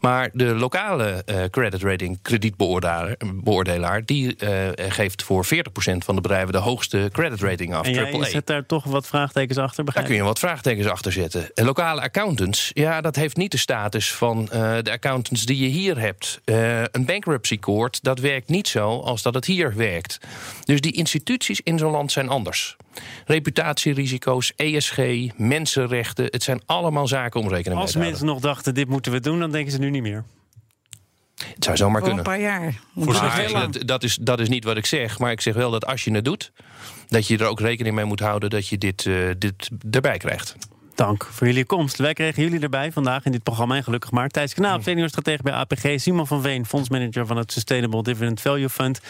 Maar 0.00 0.30
de 0.32 0.44
lokale 0.44 1.22
uh, 1.26 1.44
credit 1.50 1.82
rating 1.82 2.18
kredietbeoordelaar... 2.22 4.04
die 4.04 4.36
uh, 4.38 4.68
geeft 4.76 5.22
voor 5.22 5.46
40% 5.46 5.48
van 5.78 6.14
de 6.14 6.20
bedrijven 6.20 6.52
de 6.52 6.58
hoogste 6.58 7.08
credit 7.12 7.40
rating 7.40 7.74
af. 7.74 7.86
En 7.86 7.92
jij 7.92 8.24
zet 8.24 8.46
daar 8.46 8.66
toch 8.66 8.84
wat 8.84 9.06
vraagtekens 9.06 9.58
achter, 9.58 9.84
Daar 9.84 10.04
kun 10.04 10.14
je 10.14 10.22
wat 10.22 10.38
vraagtekens 10.38 10.86
achter 10.86 11.12
zetten. 11.12 11.50
En 11.54 11.64
lokale 11.64 12.00
accountants, 12.00 12.70
ja, 12.74 13.00
dat 13.00 13.16
heeft 13.16 13.36
niet 13.36 13.50
de 13.50 13.58
status 13.58 14.12
van 14.12 14.44
de 14.44 14.90
accountants 14.90 15.44
die 15.44 15.58
je 15.58 15.68
hier 15.68 15.98
hebt. 15.98 16.40
een 16.90 17.04
bankruptcy 17.04 17.58
court, 17.58 18.02
dat 18.02 18.18
werkt 18.18 18.48
niet 18.48 18.68
zo 18.68 19.00
als 19.00 19.22
dat 19.22 19.34
het 19.34 19.44
hier 19.44 19.74
werkt. 19.74 20.18
Dus 20.64 20.80
die 20.80 20.92
instituties 20.92 21.60
in 21.60 21.78
zo'n 21.78 21.90
land 21.90 22.12
zijn 22.12 22.28
anders. 22.28 22.76
Reputatierisico's, 23.26 24.52
ESG, 24.56 24.98
mensenrechten, 25.36 26.24
het 26.24 26.42
zijn 26.42 26.60
allemaal 26.66 27.08
zaken 27.08 27.40
om 27.40 27.48
rekening 27.48 27.78
mee 27.78 27.86
te 27.86 27.92
houden. 27.92 28.00
Als 28.00 28.10
mensen 28.10 28.26
nog 28.26 28.40
dachten, 28.40 28.74
dit 28.74 28.88
moeten 28.88 29.12
we 29.12 29.20
doen, 29.20 29.38
dan 29.38 29.50
denken 29.50 29.72
ze 29.72 29.78
nu 29.78 29.90
niet 29.90 30.02
meer. 30.02 30.24
Het 31.36 31.64
zou 31.64 31.76
zomaar 31.76 32.00
Voor 32.00 32.08
kunnen. 32.08 32.24
een 32.24 32.30
paar 32.30 32.40
jaar. 32.40 33.70
dat, 33.70 33.86
dat, 33.86 34.02
is, 34.02 34.18
dat 34.20 34.40
is 34.40 34.48
niet 34.48 34.64
wat 34.64 34.76
ik 34.76 34.86
zeg. 34.86 35.18
Maar 35.18 35.30
ik 35.30 35.40
zeg 35.40 35.54
wel 35.54 35.70
dat 35.70 35.86
als 35.86 36.04
je 36.04 36.10
het 36.12 36.24
doet, 36.24 36.52
dat 37.08 37.26
je 37.26 37.38
er 37.38 37.46
ook 37.46 37.60
rekening 37.60 37.94
mee 37.94 38.04
moet 38.04 38.20
houden 38.20 38.50
dat 38.50 38.68
je 38.68 38.78
dit, 38.78 39.04
uh, 39.04 39.30
dit 39.38 39.70
erbij 39.90 40.18
krijgt. 40.18 40.56
Dank 40.96 41.24
voor 41.30 41.46
jullie 41.46 41.64
komst. 41.64 41.96
Wij 41.96 42.12
kregen 42.12 42.42
jullie 42.42 42.60
erbij 42.60 42.92
vandaag 42.92 43.24
in 43.24 43.32
dit 43.32 43.42
programma. 43.42 43.76
En 43.76 43.84
gelukkig 43.84 44.10
maar. 44.10 44.28
Thijs 44.28 44.54
Knaap, 44.54 44.82
seniorstratege 44.82 45.42
bij 45.42 45.52
APG. 45.52 46.00
Simon 46.00 46.26
van 46.26 46.42
Veen, 46.42 46.66
fondsmanager 46.66 47.26
van 47.26 47.36
het 47.36 47.52
Sustainable 47.52 48.02
Dividend 48.02 48.40
Value 48.40 48.68
Fund. 48.68 49.00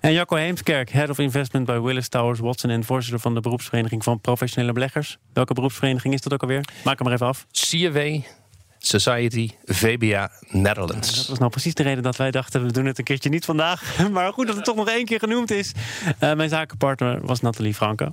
En 0.00 0.12
Jacco 0.12 0.36
Heemskerk, 0.36 0.90
Head 0.90 1.08
of 1.10 1.18
Investment 1.18 1.66
bij 1.66 1.80
Willis 1.80 2.08
Towers 2.08 2.40
Watson... 2.40 2.70
en 2.70 2.84
voorzitter 2.84 3.20
van 3.20 3.34
de 3.34 3.40
beroepsvereniging 3.40 4.04
van 4.04 4.20
professionele 4.20 4.72
beleggers. 4.72 5.18
Welke 5.32 5.54
beroepsvereniging 5.54 6.14
is 6.14 6.20
dat 6.20 6.32
ook 6.32 6.42
alweer? 6.42 6.64
Maak 6.84 6.98
hem 6.98 7.06
maar 7.06 7.14
even 7.14 7.26
af. 7.26 7.46
CFW 7.50 7.98
Society 8.78 9.50
VBA 9.64 10.30
Netherlands. 10.48 11.16
dat 11.16 11.26
was 11.26 11.38
nou 11.38 11.50
precies 11.50 11.74
de 11.74 11.82
reden 11.82 12.02
dat 12.02 12.16
wij 12.16 12.30
dachten... 12.30 12.66
we 12.66 12.72
doen 12.72 12.86
het 12.86 12.98
een 12.98 13.04
keertje 13.04 13.30
niet 13.30 13.44
vandaag. 13.44 13.98
Maar 14.12 14.32
goed 14.32 14.46
dat 14.46 14.56
het 14.56 14.64
toch 14.64 14.76
nog 14.76 14.88
één 14.88 15.04
keer 15.04 15.18
genoemd 15.18 15.50
is. 15.50 15.72
Uh, 16.20 16.32
mijn 16.34 16.48
zakenpartner 16.48 17.26
was 17.26 17.40
Nathalie 17.40 17.74
Franke. 17.74 18.12